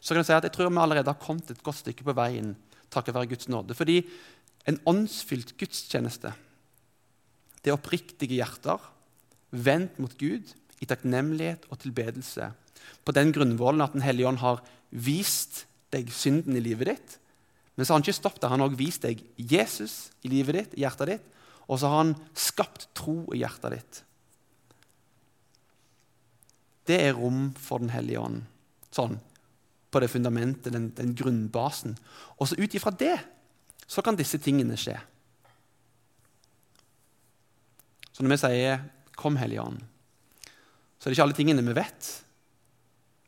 så 0.00 0.14
kan 0.14 0.22
jeg 0.22 0.26
si 0.26 0.32
at 0.32 0.42
jeg 0.42 0.52
tror 0.52 0.70
vi 0.70 0.78
allerede 0.78 1.10
har 1.10 1.20
kommet 1.20 1.50
et 1.50 1.62
godt 1.62 1.76
stykke 1.82 2.04
på 2.04 2.14
veien 2.14 2.56
takket 2.92 3.14
være 3.14 3.30
Guds 3.32 3.48
nåde. 3.48 3.74
Fordi 3.74 4.02
en 4.68 4.78
åndsfylt 4.86 5.56
gudstjeneste, 5.58 6.32
det 7.62 7.70
er 7.70 7.78
oppriktige 7.78 8.38
hjerter 8.40 8.82
vendt 9.50 9.98
mot 10.02 10.12
Gud 10.18 10.52
i 10.82 10.88
takknemlighet 10.88 11.68
og 11.70 11.80
tilbedelse. 11.82 12.50
På 13.04 13.14
den 13.14 13.32
grunnvollen 13.32 13.84
at 13.84 13.92
Den 13.92 14.02
hellige 14.02 14.28
ånd 14.28 14.38
har 14.38 14.62
vist 14.90 15.66
deg 15.92 16.10
synden 16.12 16.56
i 16.56 16.64
livet 16.64 16.92
ditt. 16.92 17.18
Men 17.76 17.86
så 17.86 17.92
har 17.92 18.00
han 18.00 18.04
ikke 18.04 18.20
stoppet 18.20 18.42
det. 18.42 18.50
Han 18.52 18.60
har 18.60 18.70
også 18.70 18.80
vist 18.80 19.04
deg 19.06 19.22
Jesus 19.36 19.94
i 20.22 20.32
livet 20.32 20.58
ditt, 20.58 20.74
i 20.76 20.84
hjertet 20.84 21.14
ditt. 21.14 21.28
Og 21.68 21.80
så 21.80 21.88
har 21.88 22.02
han 22.02 22.16
skapt 22.36 22.88
tro 22.98 23.22
i 23.32 23.40
hjertet 23.40 23.76
ditt. 23.76 24.00
Det 26.90 26.98
er 26.98 27.14
rom 27.16 27.52
for 27.56 27.80
Den 27.80 27.94
hellige 27.94 28.20
ånd. 28.20 28.42
Sånn, 28.92 29.16
på 29.92 30.00
det 30.02 30.10
fundamentet, 30.12 30.72
den, 30.74 30.90
den 30.96 31.14
grunnbasen. 31.16 31.96
Og 32.36 32.50
så 32.50 32.58
ut 32.60 32.74
ifra 32.76 32.92
det 32.92 33.16
så 33.88 34.04
kan 34.04 34.18
disse 34.18 34.40
tingene 34.42 34.76
skje. 34.80 34.98
Så 38.12 38.24
når 38.24 38.34
vi 38.34 38.42
sier 38.42 38.84
'Kom, 39.16 39.36
Hellige 39.36 39.62
Ånd', 39.62 39.82
så 40.98 41.06
er 41.06 41.10
det 41.10 41.18
ikke 41.18 41.22
alle 41.22 41.36
tingene 41.36 41.62
vi 41.62 41.72
vet. 41.72 42.24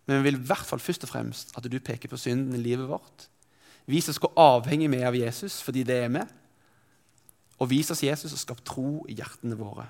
Men 0.06 0.22
vi 0.22 0.30
vil 0.30 0.40
i 0.40 0.46
hvert 0.46 0.66
fall 0.66 0.78
først 0.78 1.04
og 1.04 1.08
fremst 1.08 1.52
at 1.56 1.64
du 1.64 1.80
peker 1.80 2.08
på 2.08 2.16
synden 2.16 2.54
i 2.54 2.62
livet 2.62 2.88
vårt. 2.88 3.28
Vis 3.90 4.08
som 4.08 4.16
skal 4.16 4.32
avhenge 4.40 4.88
vi 4.88 5.02
er 5.02 5.10
av 5.10 5.18
Jesus 5.18 5.60
fordi 5.64 5.84
det 5.86 5.98
er 6.06 6.12
vi. 6.12 6.22
Og 7.60 7.70
vis 7.70 7.92
oss 7.92 8.02
Jesus 8.04 8.32
og 8.32 8.40
skap 8.40 8.64
tro 8.66 9.04
i 9.10 9.16
hjertene 9.18 9.58
våre. 9.58 9.86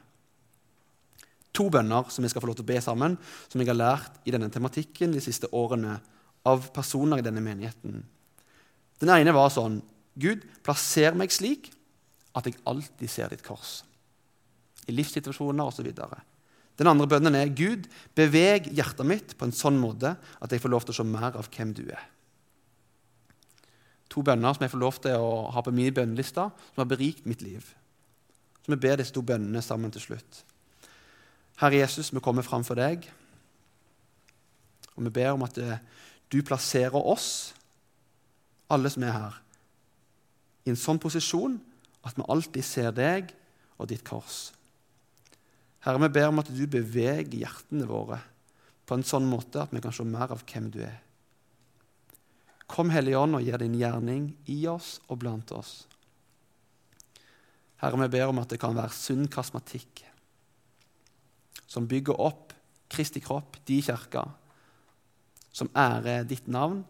To 1.54 1.68
bønner 1.70 2.10
som 2.10 2.26
vi 2.26 2.30
skal 2.32 2.42
få 2.42 2.50
lov 2.50 2.58
til 2.58 2.66
å 2.66 2.72
be 2.72 2.80
sammen, 2.82 3.14
som 3.48 3.62
jeg 3.62 3.70
har 3.70 3.78
lært 3.78 4.18
i 4.26 4.34
denne 4.34 4.50
tematikken 4.52 5.14
de 5.14 5.22
siste 5.22 5.48
årene 5.54 6.00
av 6.44 6.68
personer 6.74 7.22
i 7.22 7.24
denne 7.24 7.42
menigheten. 7.44 8.02
Den 9.00 9.12
ene 9.14 9.34
var 9.34 9.52
sånn 9.54 9.80
Gud, 10.18 10.44
plasser 10.66 11.16
meg 11.18 11.32
slik 11.34 11.70
at 12.34 12.46
jeg 12.46 12.58
alltid 12.66 13.10
ser 13.10 13.30
ditt 13.32 13.42
kors. 13.46 13.82
I 14.86 14.94
livssituasjoner 14.94 15.70
osv. 15.70 15.88
Den 16.74 16.90
andre 16.90 17.08
bønnen 17.10 17.38
er 17.38 17.54
Gud, 17.54 17.86
beveg 18.18 18.68
hjertet 18.74 19.06
mitt 19.06 19.36
på 19.38 19.48
en 19.48 19.54
sånn 19.54 19.78
måte 19.80 20.16
at 20.18 20.52
jeg 20.52 20.62
får 20.62 20.74
lov 20.74 20.86
til 20.86 20.94
å 20.94 20.98
se 21.00 21.06
mer 21.06 21.38
av 21.38 21.48
hvem 21.48 21.72
du 21.74 21.86
er. 21.86 22.02
To 24.14 24.22
bønner 24.22 24.54
som 24.54 24.62
jeg 24.62 24.70
får 24.70 24.82
lov 24.82 24.98
til 25.02 25.18
å 25.18 25.50
ha 25.50 25.62
på 25.64 25.74
min 25.74 25.94
bønneliste, 25.94 26.46
som 26.46 26.82
har 26.82 26.90
berikt 26.90 27.26
mitt 27.26 27.42
liv. 27.42 27.66
Så 28.62 28.72
vi 28.72 28.80
ber 28.80 29.00
disse 29.00 29.14
to 29.14 29.24
bønnene 29.26 29.62
sammen 29.62 29.90
til 29.92 30.04
slutt. 30.04 30.44
Herre 31.58 31.82
Jesus, 31.82 32.12
vi 32.14 32.22
kommer 32.22 32.46
fram 32.46 32.64
for 32.66 32.78
deg, 32.78 33.04
og 34.94 35.06
vi 35.06 35.12
ber 35.14 35.34
om 35.34 35.42
at 35.46 35.58
eh, 35.58 35.82
du 36.30 36.40
plasserer 36.46 36.94
oss, 36.98 37.54
alle 38.70 38.90
som 38.90 39.04
er 39.06 39.14
her, 39.14 39.38
i 40.64 40.72
en 40.72 40.80
sånn 40.80 40.98
posisjon 41.02 41.58
at 42.06 42.16
vi 42.16 42.26
alltid 42.30 42.64
ser 42.66 42.94
deg 42.94 43.34
og 43.76 43.90
ditt 43.90 44.04
kors. 44.06 44.48
Herre, 45.84 46.00
vi 46.06 46.14
ber 46.16 46.30
om 46.30 46.40
at 46.40 46.48
du 46.48 46.64
beveger 46.70 47.42
hjertene 47.42 47.86
våre 47.88 48.22
på 48.88 48.96
en 48.96 49.04
sånn 49.06 49.26
måte 49.28 49.60
at 49.60 49.72
vi 49.74 49.82
kan 49.84 49.92
se 49.92 50.06
mer 50.08 50.32
av 50.32 50.44
hvem 50.48 50.70
du 50.72 50.80
er. 50.86 51.03
Kom, 52.70 52.90
Hellige 52.90 53.18
Ånd, 53.20 53.36
og 53.38 53.44
gjør 53.44 53.64
din 53.64 53.76
gjerning 53.78 54.30
i 54.50 54.62
oss 54.70 54.96
og 55.08 55.20
blant 55.22 55.52
oss. 55.54 55.84
Herre, 57.82 58.00
vi 58.04 58.12
ber 58.16 58.30
om 58.30 58.40
at 58.40 58.50
det 58.52 58.60
kan 58.62 58.76
være 58.76 58.94
sunn 58.96 59.26
kasmatikk 59.28 60.04
som 61.74 61.88
bygger 61.90 62.20
opp 62.22 62.52
Kristi 62.94 63.18
kropp, 63.18 63.56
de 63.66 63.80
kirke, 63.82 64.20
som 65.50 65.70
ærer 65.74 66.26
ditt 66.28 66.46
navn, 66.52 66.84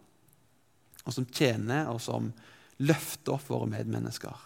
og 1.04 1.14
som 1.14 1.24
tjener, 1.24 1.86
og 1.88 2.00
som 2.02 2.26
løfter 2.84 3.36
opp 3.38 3.46
våre 3.48 3.70
medmennesker. 3.70 4.42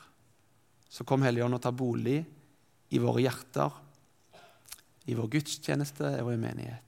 Så 0.86 1.06
kom 1.08 1.24
Hellige 1.26 1.48
Ånd 1.48 1.58
og 1.58 1.62
ta 1.64 1.72
bolig 1.74 2.20
i 2.94 3.00
våre 3.02 3.24
hjerter 3.24 3.74
i 5.08 5.16
vår 5.16 5.30
gudstjeneste 5.32 6.12
og 6.22 6.32
i 6.34 6.40
menighet. 6.40 6.87